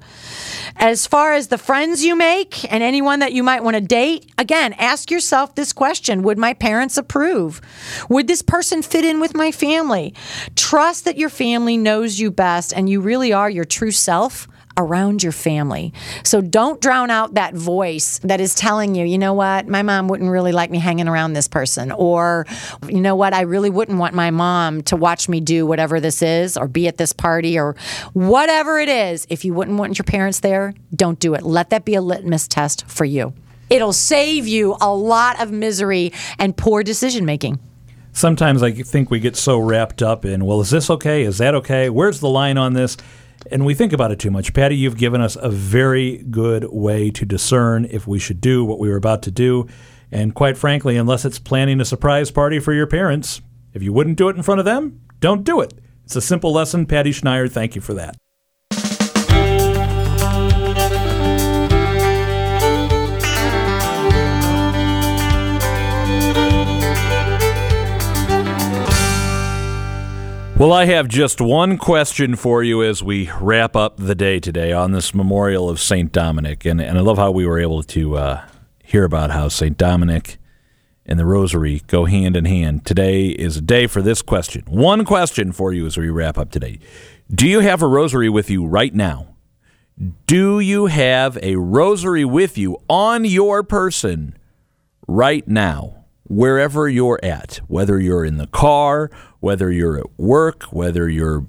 As 0.77 1.07
far 1.07 1.33
as 1.33 1.47
the 1.47 1.57
friends 1.57 2.03
you 2.03 2.15
make 2.15 2.71
and 2.71 2.83
anyone 2.83 3.19
that 3.19 3.33
you 3.33 3.43
might 3.43 3.63
want 3.63 3.75
to 3.75 3.81
date, 3.81 4.31
again, 4.37 4.73
ask 4.73 5.09
yourself 5.09 5.55
this 5.55 5.73
question 5.73 6.21
Would 6.23 6.37
my 6.37 6.53
parents 6.53 6.97
approve? 6.97 7.61
Would 8.09 8.27
this 8.27 8.41
person 8.41 8.81
fit 8.81 9.05
in 9.05 9.19
with 9.19 9.35
my 9.35 9.51
family? 9.51 10.13
Trust 10.55 11.05
that 11.05 11.17
your 11.17 11.29
family 11.29 11.77
knows 11.77 12.19
you 12.19 12.31
best 12.31 12.73
and 12.73 12.89
you 12.89 13.01
really 13.01 13.31
are 13.31 13.49
your 13.49 13.65
true 13.65 13.91
self 13.91 14.47
around 14.77 15.23
your 15.23 15.31
family. 15.31 15.93
So 16.23 16.41
don't 16.41 16.81
drown 16.81 17.09
out 17.09 17.35
that 17.35 17.53
voice 17.53 18.19
that 18.19 18.41
is 18.41 18.55
telling 18.55 18.95
you, 18.95 19.05
you 19.05 19.17
know 19.17 19.33
what, 19.33 19.67
my 19.67 19.81
mom 19.81 20.07
wouldn't 20.07 20.29
really 20.29 20.51
like 20.51 20.69
me 20.71 20.79
hanging 20.79 21.07
around 21.07 21.33
this 21.33 21.47
person. 21.47 21.91
Or, 21.91 22.45
you 22.87 23.01
know 23.01 23.15
what, 23.15 23.33
I 23.33 23.41
really 23.41 23.69
wouldn't 23.69 23.97
want 23.97 24.13
my 24.13 24.31
mom 24.31 24.81
to 24.83 24.95
watch 24.95 25.29
me 25.29 25.39
do 25.39 25.65
whatever 25.65 25.99
this 25.99 26.21
is 26.21 26.57
or 26.57 26.67
be 26.67 26.87
at 26.87 26.97
this 26.97 27.13
party 27.13 27.57
or 27.57 27.75
whatever 28.13 28.79
it 28.79 28.89
is. 28.89 29.25
If 29.29 29.45
you 29.45 29.53
wouldn't 29.53 29.77
want 29.77 29.97
your 29.97 30.05
parents 30.05 30.39
there, 30.41 30.73
don't 30.95 31.19
do 31.19 31.33
it. 31.33 31.43
Let 31.43 31.69
that 31.69 31.85
be 31.85 31.95
a 31.95 32.01
litmus 32.01 32.47
test 32.47 32.85
for 32.87 33.05
you. 33.05 33.33
It'll 33.69 33.93
save 33.93 34.47
you 34.47 34.75
a 34.79 34.93
lot 34.93 35.41
of 35.41 35.51
misery 35.51 36.13
and 36.37 36.55
poor 36.55 36.83
decision 36.83 37.25
making 37.25 37.59
sometimes 38.15 38.63
I 38.63 38.71
think 38.71 39.11
we 39.11 39.19
get 39.19 39.35
so 39.35 39.59
wrapped 39.59 40.01
up 40.01 40.25
in, 40.25 40.45
well, 40.45 40.61
is 40.61 40.69
this 40.69 40.89
okay? 40.89 41.23
Is 41.23 41.37
that 41.37 41.53
okay? 41.55 41.89
Where's 41.89 42.21
the 42.21 42.29
line 42.29 42.57
on 42.57 42.73
this? 42.73 42.97
And 43.51 43.65
we 43.65 43.73
think 43.73 43.93
about 43.93 44.11
it 44.11 44.19
too 44.19 44.31
much. 44.31 44.53
Patty, 44.53 44.75
you've 44.75 44.97
given 44.97 45.21
us 45.21 45.37
a 45.39 45.49
very 45.49 46.17
good 46.29 46.65
way 46.71 47.11
to 47.11 47.25
discern 47.25 47.85
if 47.85 48.07
we 48.07 48.19
should 48.19 48.41
do 48.41 48.65
what 48.65 48.79
we 48.79 48.89
were 48.89 48.95
about 48.95 49.21
to 49.23 49.31
do. 49.31 49.67
And 50.11 50.33
quite 50.33 50.57
frankly, 50.57 50.97
unless 50.97 51.25
it's 51.25 51.39
planning 51.39 51.81
a 51.81 51.85
surprise 51.85 52.31
party 52.31 52.59
for 52.59 52.73
your 52.73 52.87
parents, 52.87 53.41
if 53.73 53.83
you 53.83 53.93
wouldn't 53.93 54.17
do 54.17 54.29
it 54.29 54.35
in 54.35 54.43
front 54.43 54.59
of 54.59 54.65
them, 54.65 55.01
don't 55.19 55.43
do 55.43 55.61
it. 55.61 55.73
It's 56.05 56.15
a 56.15 56.21
simple 56.21 56.53
lesson. 56.53 56.85
Patty 56.85 57.11
Schneier, 57.11 57.51
thank 57.51 57.75
you 57.75 57.81
for 57.81 57.93
that. 57.95 58.15
Well, 70.57 70.71
I 70.71 70.85
have 70.85 71.09
just 71.09 71.41
one 71.41 71.77
question 71.77 72.37
for 72.37 72.63
you 72.63 72.81
as 72.81 73.03
we 73.03 73.29
wrap 73.41 73.75
up 73.75 73.97
the 73.97 74.15
day 74.15 74.39
today 74.39 74.71
on 74.71 74.93
this 74.93 75.13
memorial 75.13 75.69
of 75.69 75.81
St. 75.81 76.13
Dominic. 76.13 76.63
And, 76.63 76.79
and 76.79 76.97
I 76.97 77.01
love 77.01 77.17
how 77.17 77.29
we 77.31 77.45
were 77.45 77.59
able 77.59 77.83
to 77.83 78.15
uh, 78.15 78.45
hear 78.81 79.03
about 79.03 79.31
how 79.31 79.49
St. 79.49 79.77
Dominic 79.77 80.37
and 81.05 81.19
the 81.19 81.25
Rosary 81.25 81.81
go 81.87 82.05
hand 82.05 82.37
in 82.37 82.45
hand. 82.45 82.85
Today 82.85 83.27
is 83.27 83.57
a 83.57 83.61
day 83.61 83.85
for 83.85 84.01
this 84.01 84.21
question. 84.21 84.63
One 84.67 85.03
question 85.03 85.51
for 85.51 85.73
you 85.73 85.85
as 85.87 85.97
we 85.97 86.07
wrap 86.07 86.37
up 86.37 86.51
today 86.51 86.79
Do 87.29 87.49
you 87.49 87.59
have 87.59 87.81
a 87.81 87.87
Rosary 87.87 88.29
with 88.29 88.49
you 88.49 88.65
right 88.65 88.93
now? 88.93 89.35
Do 90.25 90.61
you 90.61 90.85
have 90.85 91.37
a 91.43 91.57
Rosary 91.57 92.23
with 92.23 92.57
you 92.57 92.77
on 92.87 93.25
your 93.25 93.61
person 93.61 94.37
right 95.05 95.45
now? 95.45 96.04
Wherever 96.27 96.89
you're 96.89 97.19
at, 97.23 97.59
whether 97.67 97.99
you're 97.99 98.25
in 98.25 98.37
the 98.37 98.47
car, 98.47 99.09
whether 99.39 99.71
you're 99.71 99.97
at 99.97 100.19
work, 100.19 100.63
whether 100.65 101.09
you're 101.09 101.45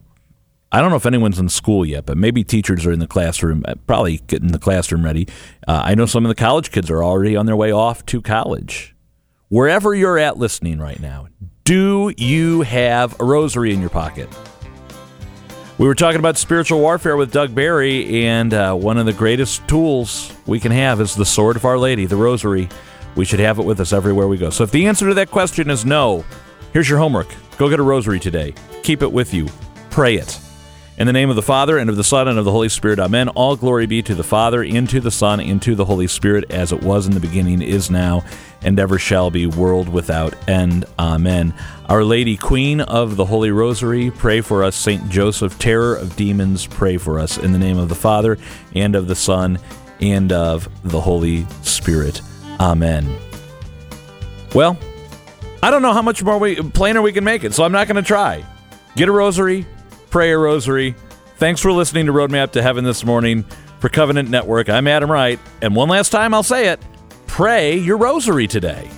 I 0.73 0.81
don't 0.81 0.91
know 0.91 0.97
if 0.97 1.07
anyone's 1.07 1.39
in 1.39 1.49
school 1.49 1.87
yet, 1.87 2.07
but 2.07 2.19
maybe 2.19 2.43
teachers 2.43 2.85
are 2.85 2.93
in 2.93 2.99
the 2.99 3.07
classroom, 3.07 3.65
uh, 3.67 3.77
probably 3.87 4.19
getting 4.27 4.49
the 4.49 4.59
classroom 4.59 5.05
ready. 5.05 5.29
Uh, 5.67 5.81
I 5.85 5.95
know 5.95 6.07
some 6.07 6.25
of 6.25 6.29
the 6.29 6.35
college 6.35 6.73
kids 6.73 6.91
are 6.91 7.05
already 7.05 7.37
on 7.37 7.47
their 7.47 7.57
way 7.57 7.71
off 7.71 8.05
to 8.07 8.21
college. 8.21 8.95
Wherever 9.49 9.95
you're 9.95 10.19
at 10.19 10.39
listening 10.39 10.81
right 10.81 10.99
now, 10.99 11.29
do 11.63 12.13
you 12.17 12.63
have 12.63 13.19
a 13.21 13.25
rosary 13.25 13.73
in 13.73 13.81
your 13.81 13.91
pocket? 13.91 14.29
We 15.79 15.87
were 15.87 15.95
talking 15.95 16.19
about 16.19 16.37
spiritual 16.37 16.81
warfare 16.81 17.17
with 17.17 17.33
Doug 17.33 17.55
Barry, 17.55 18.27
and 18.27 18.53
uh, 18.53 18.75
one 18.75 18.99
of 18.99 19.07
the 19.07 19.13
greatest 19.13 19.67
tools 19.69 20.33
we 20.47 20.59
can 20.59 20.73
have 20.73 21.01
is 21.01 21.15
the 21.15 21.25
sword 21.25 21.57
of 21.57 21.65
Our 21.65 21.79
Lady, 21.79 22.07
the 22.07 22.17
Rosary. 22.17 22.69
We 23.17 23.25
should 23.25 23.41
have 23.41 23.59
it 23.59 23.65
with 23.65 23.81
us 23.81 23.93
everywhere 23.93 24.29
we 24.29 24.37
go. 24.37 24.51
So 24.51 24.63
if 24.63 24.71
the 24.71 24.87
answer 24.87 25.09
to 25.09 25.15
that 25.15 25.31
question 25.31 25.71
is 25.71 25.85
no, 25.85 26.25
here's 26.73 26.89
your 26.89 26.99
homework. 26.99 27.35
Go 27.57 27.69
get 27.69 27.81
a 27.81 27.83
rosary 27.83 28.21
today. 28.21 28.55
Keep 28.83 29.03
it 29.03 29.11
with 29.11 29.35
you. 29.35 29.49
Pray 29.91 30.17
it. 30.17 30.39
In 30.99 31.07
the 31.07 31.13
name 31.13 31.29
of 31.29 31.37
the 31.37 31.43
Father, 31.43 31.77
and 31.77 31.91
of 31.91 31.97
the 31.97 32.05
Son, 32.05 32.27
and 32.27 32.39
of 32.39 32.47
the 32.47 32.53
Holy 32.53 32.71
Spirit, 32.71 32.99
amen. 32.99 33.29
All 33.31 33.55
glory 33.55 33.85
be 33.85 34.03
to 34.03 34.15
the 34.15 34.25
Father, 34.25 34.63
into 34.63 34.99
the 34.99 35.11
Son, 35.11 35.41
into 35.41 35.75
the 35.75 35.85
Holy 35.85 36.07
Spirit, 36.07 36.51
as 36.51 36.73
it 36.73 36.83
was 36.83 37.07
in 37.07 37.13
the 37.13 37.21
beginning, 37.21 37.61
is 37.61 37.91
now, 37.91 38.25
and 38.63 38.81
ever 38.81 38.99
shall 38.99 39.31
be, 39.31 39.47
world 39.47 39.91
without 39.91 40.35
end. 40.49 40.87
Amen. 40.99 41.53
Our 41.91 42.03
Lady, 42.03 42.39
Queen 42.39 42.81
of 42.81 43.17
the 43.17 43.27
Holy 43.27 43.51
Rosary, 43.51 44.11
pray 44.11 44.41
for 44.41 44.65
us. 44.65 44.75
Saint 44.75 45.11
Joseph, 45.11 45.59
terror 45.59 45.97
of 45.97 46.17
demons, 46.17 46.67
pray 46.67 46.97
for 46.97 47.19
us. 47.19 47.37
In 47.37 47.53
the 47.53 47.59
name 47.59 47.77
of 47.77 47.91
the 47.91 47.95
Father, 47.95 48.39
and 48.75 48.97
of 48.97 49.07
the 49.07 49.15
Son, 49.15 49.59
and 50.01 50.33
of 50.33 50.67
the 50.83 51.03
Holy 51.03 51.47
Spirit. 51.61 52.23
Amen. 52.61 53.17
Well, 54.55 54.79
I 55.63 55.71
don't 55.71 55.83
know 55.83 55.93
how 55.93 56.03
much 56.03 56.23
more 56.23 56.39
we 56.39 56.57
plainer 56.57 57.03
we 57.03 57.13
can 57.13 57.25
make 57.25 57.45
it, 57.45 57.53
so 57.55 57.65
I'm 57.65 57.73
not 57.73 57.89
going 57.89 57.97
to 57.97 58.03
try. 58.03 58.45
Get 58.95 59.09
a 59.09 59.13
rosary, 59.13 59.67
pray 60.11 60.31
a 60.33 60.39
rosary. 60.39 60.95
Thanks 61.37 61.61
for 61.61 61.73
listening 61.73 62.07
to 62.07 62.13
Roadmap 62.13 62.53
to 62.53 62.63
Heaven 62.63 62.85
this 62.85 63.05
morning 63.05 63.45
for 63.81 63.89
Covenant 63.89 64.31
Network. 64.31 64.69
I'm 64.71 64.87
Adam 64.87 65.11
Wright, 65.11 65.39
and 65.61 65.77
one 65.77 65.89
last 65.89 66.11
time 66.11 66.33
I'll 66.33 66.43
say 66.43 66.69
it 66.69 66.81
pray 67.27 67.77
your 67.77 67.99
rosary 67.99 68.47
today. 68.47 68.91